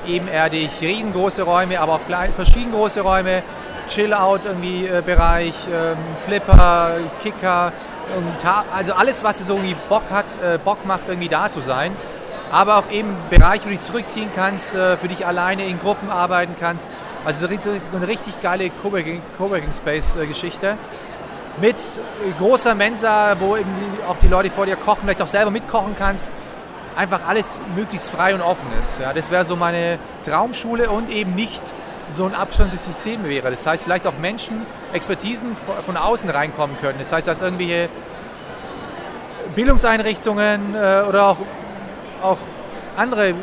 ebenerdig, 0.07 0.71
riesengroße 0.81 1.43
Räume, 1.43 1.81
aber 1.81 1.95
auch 1.95 2.07
klein, 2.07 2.33
verschieden 2.33 2.73
große 2.73 3.01
Räume, 3.01 3.43
Chill-Out 3.89 4.47
irgendwie 4.47 4.87
äh, 4.87 5.03
Bereich, 5.05 5.55
ähm, 5.73 5.97
Flipper, 6.25 6.93
Kicker, 7.23 7.73
also 8.73 8.95
alles, 8.95 9.25
was 9.25 9.39
so 9.39 9.55
irgendwie 9.55 9.77
Bock 9.89 10.11
hat, 10.11 10.27
äh, 10.43 10.59
Bock 10.59 10.85
macht, 10.87 11.09
irgendwie 11.09 11.29
da 11.29 11.51
zu 11.51 11.61
sein. 11.61 11.97
Aber 12.51 12.77
auch 12.77 12.91
eben 12.91 13.17
Bereiche, 13.31 13.65
wo 13.65 13.69
du 13.69 13.77
dich 13.77 13.81
zurückziehen 13.81 14.31
kannst, 14.35 14.75
äh, 14.75 14.97
für 14.97 15.09
dich 15.09 15.27
alleine 15.27 15.67
in 15.67 15.81
Gruppen 15.81 16.11
arbeiten 16.11 16.55
kannst. 16.59 16.91
Also 17.25 17.47
so, 17.47 17.71
so 17.91 17.97
eine 17.97 18.07
richtig 18.07 18.41
geile 18.43 18.71
Coworking, 18.71 19.23
Coworking 19.39 19.73
Space 19.73 20.17
äh, 20.17 20.27
Geschichte 20.27 20.77
mit 21.61 21.77
großer 22.39 22.75
Mensa, 22.75 23.37
wo 23.39 23.57
eben 23.57 23.71
auch 24.09 24.17
die 24.21 24.29
Leute 24.29 24.51
vor 24.51 24.67
dir 24.67 24.77
kochen, 24.77 25.03
vielleicht 25.03 25.23
auch 25.23 25.29
selber 25.29 25.51
mitkochen 25.51 25.95
kannst. 25.99 26.31
Einfach 26.97 27.27
alles 27.27 27.61
möglichst 27.75 28.09
frei 28.11 28.35
und 28.35 28.41
offen 28.41 28.67
ist. 28.81 29.01
Ja, 29.01 29.13
das 29.13 29.31
wäre 29.31 29.45
so 29.45 29.57
meine 29.57 29.99
Traumschule 30.25 30.91
und 30.91 31.11
eben 31.11 31.35
nicht 31.35 31.63
so 32.11 32.25
ein 32.25 32.35
abgeschlossenes 32.35 32.85
System 32.85 33.25
wäre. 33.25 33.51
Das 33.51 33.67
heißt, 33.67 33.85
vielleicht 33.85 34.07
auch 34.07 34.19
Menschen, 34.19 34.67
Expertisen 34.93 35.57
von 35.57 35.97
außen 35.97 36.31
reinkommen 36.31 36.77
können. 36.81 36.99
Das 36.99 37.13
heißt, 37.13 37.27
dass 37.27 37.41
irgendwelche 37.41 37.89
Bildungseinrichtungen 39.55 40.75
äh, 40.75 41.03
oder 41.09 41.29
auch, 41.29 41.39
auch 42.23 42.39
andere, 42.97 43.35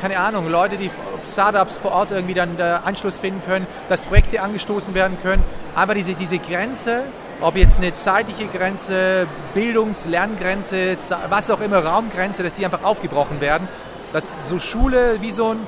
keine 0.00 0.18
Ahnung, 0.18 0.48
Leute, 0.48 0.76
die 0.76 0.90
Startups 1.28 1.78
vor 1.78 1.92
Ort 1.92 2.10
irgendwie 2.10 2.34
dann 2.34 2.60
Anschluss 2.60 3.18
finden 3.18 3.40
können, 3.44 3.66
dass 3.88 4.02
Projekte 4.02 4.42
angestoßen 4.42 4.94
werden 4.94 5.18
können. 5.22 5.44
Aber 5.76 5.94
diese, 5.94 6.14
diese 6.14 6.38
Grenze 6.38 7.04
ob 7.40 7.56
jetzt 7.56 7.78
eine 7.78 7.92
zeitliche 7.92 8.46
Grenze, 8.46 9.26
Bildungs-, 9.54 10.06
Lerngrenze, 10.06 10.96
was 11.28 11.50
auch 11.50 11.60
immer, 11.60 11.84
Raumgrenze, 11.84 12.42
dass 12.42 12.54
die 12.54 12.64
einfach 12.64 12.82
aufgebrochen 12.82 13.40
werden. 13.40 13.68
Dass 14.12 14.48
so 14.48 14.58
Schule 14.58 15.20
wie 15.20 15.30
so, 15.30 15.50
ein, 15.50 15.58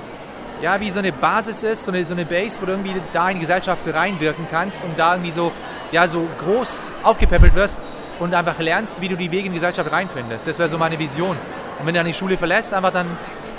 ja, 0.60 0.80
wie 0.80 0.90
so 0.90 0.98
eine 0.98 1.12
Basis 1.12 1.62
ist, 1.62 1.84
so 1.84 1.90
eine, 1.90 2.04
so 2.04 2.14
eine 2.14 2.24
Base, 2.24 2.60
wo 2.60 2.66
du 2.66 2.72
irgendwie 2.72 2.94
da 3.12 3.28
in 3.28 3.36
die 3.36 3.40
Gesellschaft 3.40 3.82
reinwirken 3.92 4.46
kannst 4.50 4.84
und 4.84 4.98
da 4.98 5.14
irgendwie 5.14 5.30
so, 5.30 5.52
ja, 5.92 6.08
so 6.08 6.26
groß 6.42 6.90
aufgepäppelt 7.02 7.54
wirst 7.54 7.82
und 8.18 8.34
einfach 8.34 8.58
lernst, 8.58 9.00
wie 9.00 9.08
du 9.08 9.16
die 9.16 9.30
Wege 9.30 9.46
in 9.46 9.52
die 9.52 9.58
Gesellschaft 9.58 9.90
reinfindest. 9.90 10.46
Das 10.46 10.58
wäre 10.58 10.68
so 10.68 10.78
meine 10.78 10.98
Vision. 10.98 11.36
Und 11.78 11.86
wenn 11.86 11.94
du 11.94 12.00
dann 12.00 12.06
die 12.06 12.14
Schule 12.14 12.36
verlässt, 12.36 12.74
einfach 12.74 12.92
dann, 12.92 13.16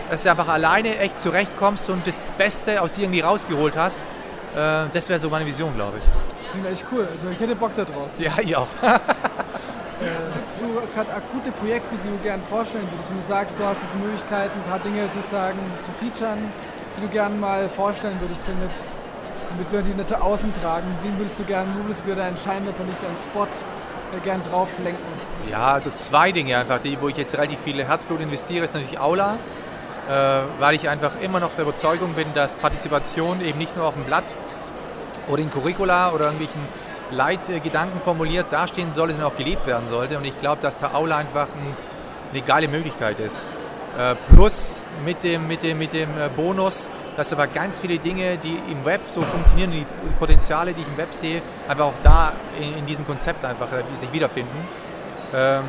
dass 0.09 0.23
du 0.23 0.31
einfach 0.31 0.47
alleine 0.47 0.97
echt 0.97 1.19
zurechtkommst 1.19 1.89
und 1.89 2.05
das 2.05 2.27
Beste 2.37 2.81
aus 2.81 2.93
dir 2.93 3.03
irgendwie 3.03 3.21
rausgeholt 3.21 3.77
hast, 3.77 4.01
äh, 4.55 4.85
das 4.91 5.07
wäre 5.07 5.19
so 5.19 5.29
meine 5.29 5.45
Vision, 5.45 5.73
glaube 5.75 5.97
ich. 5.97 6.51
Klingt 6.51 6.67
echt 6.67 6.85
cool. 6.91 7.07
Also 7.09 7.29
ich 7.29 7.39
hätte 7.39 7.55
Bock 7.55 7.71
da 7.75 7.85
drauf. 7.85 8.09
Ja, 8.17 8.33
ich 8.41 8.55
auch. 8.55 8.67
äh, 8.83 8.99
Gibt 10.33 10.49
es 10.49 10.59
so 10.59 10.65
gerade 10.93 11.13
akute 11.13 11.51
Projekte, 11.51 11.95
die 12.03 12.09
du 12.09 12.17
gerne 12.17 12.43
vorstellen 12.43 12.87
würdest? 12.91 13.11
Wenn 13.11 13.19
du 13.19 13.27
sagst, 13.27 13.59
du 13.59 13.63
hast 13.63 13.81
jetzt 13.81 13.93
die 13.93 13.99
Möglichkeit, 13.99 14.49
ein 14.53 14.69
paar 14.69 14.79
Dinge 14.79 15.07
sozusagen 15.13 15.59
zu 15.85 15.91
featuren, 16.03 16.51
die 16.99 17.05
du 17.05 17.11
gerne 17.11 17.35
mal 17.35 17.69
vorstellen 17.69 18.19
würdest, 18.19 18.41
jetzt, 18.47 18.97
damit 19.49 19.71
wir 19.71 19.81
die 19.81 19.93
nicht 19.93 20.13
außen 20.13 20.53
tragen. 20.61 20.87
Wen 21.03 21.17
würdest 21.17 21.39
du 21.39 21.43
gerne, 21.43 21.71
wo 21.77 21.83
würdest 21.83 22.03
du 22.05 22.15
deinen 22.15 22.37
Schein 22.37 22.63
von 22.75 22.85
nicht 22.85 23.01
deinen 23.01 23.17
Spot 23.17 23.45
äh, 23.45 24.19
gern 24.23 24.43
drauf 24.43 24.69
lenken? 24.83 25.01
Ja, 25.49 25.73
also 25.73 25.91
zwei 25.91 26.31
Dinge 26.31 26.57
einfach, 26.57 26.79
die, 26.79 26.99
wo 26.99 27.07
ich 27.07 27.17
jetzt 27.17 27.35
relativ 27.35 27.59
viel 27.59 27.83
Herzblut 27.83 28.19
investiere, 28.19 28.65
ist 28.65 28.73
natürlich 28.73 28.99
Aula. 28.99 29.37
Äh, 30.09 30.41
weil 30.59 30.75
ich 30.75 30.89
einfach 30.89 31.11
immer 31.21 31.39
noch 31.39 31.51
der 31.53 31.63
Überzeugung 31.63 32.13
bin, 32.13 32.27
dass 32.33 32.55
Partizipation 32.55 33.41
eben 33.41 33.59
nicht 33.59 33.77
nur 33.77 33.85
auf 33.85 33.93
dem 33.93 34.05
Blatt 34.05 34.23
oder 35.27 35.41
in 35.41 35.51
Curricula 35.51 36.11
oder 36.11 36.25
irgendwelchen 36.25 36.61
Leitgedanken 37.11 38.01
formuliert 38.01 38.47
dastehen 38.51 38.91
soll, 38.91 39.09
sondern 39.09 39.27
auch 39.31 39.37
gelebt 39.37 39.67
werden 39.67 39.87
sollte. 39.87 40.17
Und 40.17 40.25
ich 40.25 40.39
glaube, 40.39 40.61
dass 40.61 40.77
der 40.77 40.95
Aula 40.95 41.17
einfach 41.17 41.47
ein, 41.47 41.75
eine 42.33 42.41
geile 42.41 42.67
Möglichkeit 42.67 43.19
ist. 43.19 43.47
Äh, 43.97 44.15
plus 44.33 44.83
mit 45.03 45.23
dem, 45.23 45.47
mit 45.47 45.63
dem, 45.63 45.77
mit 45.77 45.93
dem 45.93 46.09
äh, 46.09 46.29
Bonus, 46.35 46.87
dass 47.17 47.33
aber 47.33 47.47
ganz 47.47 47.79
viele 47.79 47.97
Dinge, 47.97 48.37
die 48.37 48.59
im 48.71 48.85
Web 48.85 49.01
so 49.07 49.21
funktionieren, 49.21 49.71
die 49.71 49.85
Potenziale, 50.19 50.73
die 50.73 50.81
ich 50.81 50.87
im 50.87 50.97
Web 50.97 51.13
sehe, 51.13 51.41
einfach 51.67 51.85
auch 51.85 51.93
da 52.03 52.33
in, 52.59 52.79
in 52.79 52.85
diesem 52.85 53.05
Konzept 53.05 53.43
einfach 53.43 53.71
äh, 53.71 53.83
sich 53.97 54.11
wiederfinden. 54.13 54.67
Ähm, 55.33 55.63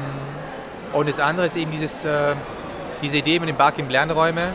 und 0.92 1.08
das 1.08 1.20
andere 1.20 1.46
ist 1.46 1.56
eben 1.56 1.70
dieses, 1.70 2.04
diese 3.00 3.18
Idee 3.18 3.38
mit 3.38 3.48
den 3.48 3.56
Barcamp-Lernräume, 3.56 4.48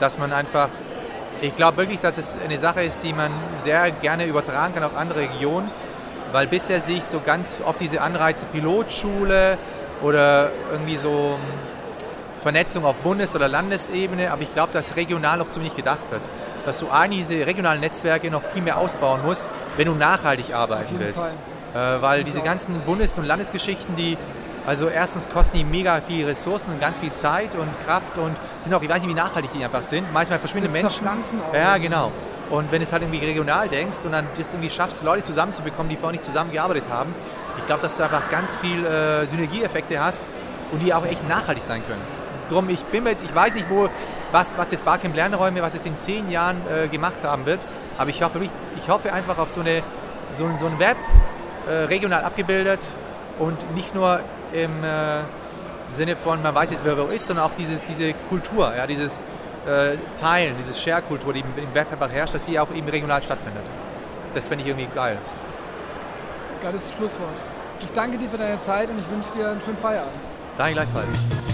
dass 0.00 0.18
man 0.18 0.32
einfach 0.32 0.68
ich 1.42 1.56
glaube 1.56 1.78
wirklich, 1.78 2.00
dass 2.00 2.18
es 2.18 2.36
eine 2.44 2.58
Sache 2.58 2.82
ist, 2.82 3.02
die 3.02 3.12
man 3.12 3.30
sehr 3.62 3.90
gerne 3.90 4.26
übertragen 4.26 4.74
kann 4.74 4.84
auf 4.84 4.96
andere 4.96 5.20
Regionen, 5.20 5.70
weil 6.32 6.46
bisher 6.46 6.80
sehe 6.80 6.98
ich 6.98 7.04
so 7.04 7.20
ganz 7.20 7.56
oft 7.64 7.80
diese 7.80 8.02
Anreize 8.02 8.46
Pilotschule 8.46 9.58
oder 10.02 10.50
irgendwie 10.70 10.96
so 10.96 11.38
Vernetzung 12.42 12.84
auf 12.84 12.96
Bundes- 12.96 13.34
oder 13.34 13.48
Landesebene, 13.48 14.30
aber 14.30 14.42
ich 14.42 14.52
glaube, 14.54 14.72
dass 14.72 14.96
regional 14.96 15.38
noch 15.38 15.50
zu 15.50 15.60
wenig 15.60 15.76
gedacht 15.76 16.10
wird. 16.10 16.22
Dass 16.66 16.78
du 16.78 16.90
eigentlich 16.90 17.26
diese 17.26 17.46
regionalen 17.46 17.80
Netzwerke 17.80 18.30
noch 18.30 18.42
viel 18.42 18.62
mehr 18.62 18.78
ausbauen 18.78 19.20
musst, 19.24 19.46
wenn 19.76 19.86
du 19.86 19.94
nachhaltig 19.94 20.54
arbeiten 20.54 20.96
willst. 20.98 21.24
Äh, 21.24 22.02
weil 22.02 22.24
diese 22.24 22.40
ganzen 22.40 22.80
Bundes- 22.80 23.16
und 23.18 23.24
Landesgeschichten, 23.24 23.96
die 23.96 24.16
also 24.66 24.88
erstens 24.88 25.28
kosten 25.28 25.56
die 25.56 25.64
mega 25.64 26.00
viel 26.00 26.26
Ressourcen 26.26 26.70
und 26.70 26.80
ganz 26.80 26.98
viel 26.98 27.12
Zeit 27.12 27.54
und 27.54 27.68
Kraft 27.86 28.18
und 28.18 28.36
sind 28.60 28.74
auch, 28.74 28.82
ich 28.82 28.88
weiß 28.88 29.00
nicht, 29.00 29.10
wie 29.10 29.14
nachhaltig 29.14 29.50
die 29.54 29.64
einfach 29.64 29.82
sind. 29.82 30.12
Manchmal 30.12 30.38
verschwinden 30.38 30.70
Menschen. 30.70 31.08
Auch 31.08 31.54
ja, 31.54 31.78
genau. 31.78 32.12
Und 32.50 32.70
wenn 32.72 32.80
du 32.80 32.84
es 32.84 32.92
halt 32.92 33.02
irgendwie 33.02 33.24
regional 33.24 33.68
denkst 33.68 33.98
und 34.04 34.12
dann 34.12 34.26
das 34.36 34.52
irgendwie 34.52 34.70
schaffst, 34.70 35.02
Leute 35.02 35.22
zusammenzubekommen, 35.22 35.88
die 35.88 35.96
vorher 35.96 36.12
nicht 36.12 36.24
zusammengearbeitet 36.24 36.84
haben, 36.90 37.14
ich 37.58 37.66
glaube, 37.66 37.82
dass 37.82 37.96
du 37.96 38.02
einfach 38.02 38.28
ganz 38.28 38.56
viel 38.56 38.84
äh, 38.84 39.26
Synergieeffekte 39.26 40.02
hast 40.02 40.26
und 40.72 40.82
die 40.82 40.92
auch 40.92 41.06
echt 41.06 41.26
nachhaltig 41.28 41.62
sein 41.62 41.82
können. 41.86 42.19
Drum, 42.50 42.68
ich 42.68 42.84
bin 42.84 43.06
jetzt, 43.06 43.24
ich 43.24 43.34
weiß 43.34 43.54
nicht, 43.54 43.70
wo, 43.70 43.88
was, 44.32 44.58
was 44.58 44.68
das 44.68 44.82
Barcamp 44.82 45.14
Lernräume, 45.14 45.62
was 45.62 45.74
es 45.74 45.86
in 45.86 45.96
zehn 45.96 46.30
Jahren 46.30 46.60
äh, 46.68 46.88
gemacht 46.88 47.22
haben 47.22 47.46
wird, 47.46 47.60
aber 47.96 48.10
ich 48.10 48.22
hoffe, 48.22 48.40
ich 48.42 48.88
hoffe 48.88 49.12
einfach 49.12 49.38
auf 49.38 49.50
so, 49.50 49.60
eine, 49.60 49.82
so, 50.32 50.50
so 50.58 50.66
ein 50.66 50.78
Web, 50.78 50.96
äh, 51.68 51.84
regional 51.84 52.24
abgebildet 52.24 52.80
und 53.38 53.74
nicht 53.74 53.94
nur 53.94 54.20
im 54.52 54.84
äh, 54.84 55.22
Sinne 55.92 56.16
von, 56.16 56.42
man 56.42 56.54
weiß 56.54 56.70
jetzt, 56.70 56.84
wer 56.84 56.96
wo 56.98 57.04
ist, 57.04 57.26
sondern 57.26 57.46
auch 57.46 57.54
dieses, 57.54 57.82
diese 57.84 58.12
Kultur, 58.28 58.74
ja, 58.74 58.86
dieses 58.86 59.22
äh, 59.66 59.96
teilen, 60.18 60.56
diese 60.58 60.78
Share-Kultur, 60.78 61.32
die 61.32 61.40
im 61.40 61.74
Werkverband 61.74 62.12
herrscht, 62.12 62.34
dass 62.34 62.42
die 62.44 62.58
auch 62.58 62.70
eben 62.74 62.88
regional 62.88 63.22
stattfindet. 63.22 63.62
Das 64.34 64.48
finde 64.48 64.64
ich 64.64 64.70
irgendwie 64.70 64.88
geil. 64.94 65.18
Geiles 66.62 66.92
Schlusswort. 66.92 67.36
Ich 67.80 67.92
danke 67.92 68.18
dir 68.18 68.28
für 68.28 68.38
deine 68.38 68.60
Zeit 68.60 68.90
und 68.90 68.98
ich 68.98 69.10
wünsche 69.10 69.32
dir 69.32 69.50
einen 69.50 69.62
schönen 69.62 69.78
Feierabend. 69.78 70.18
Danke 70.56 70.74
gleichfalls. 70.74 71.49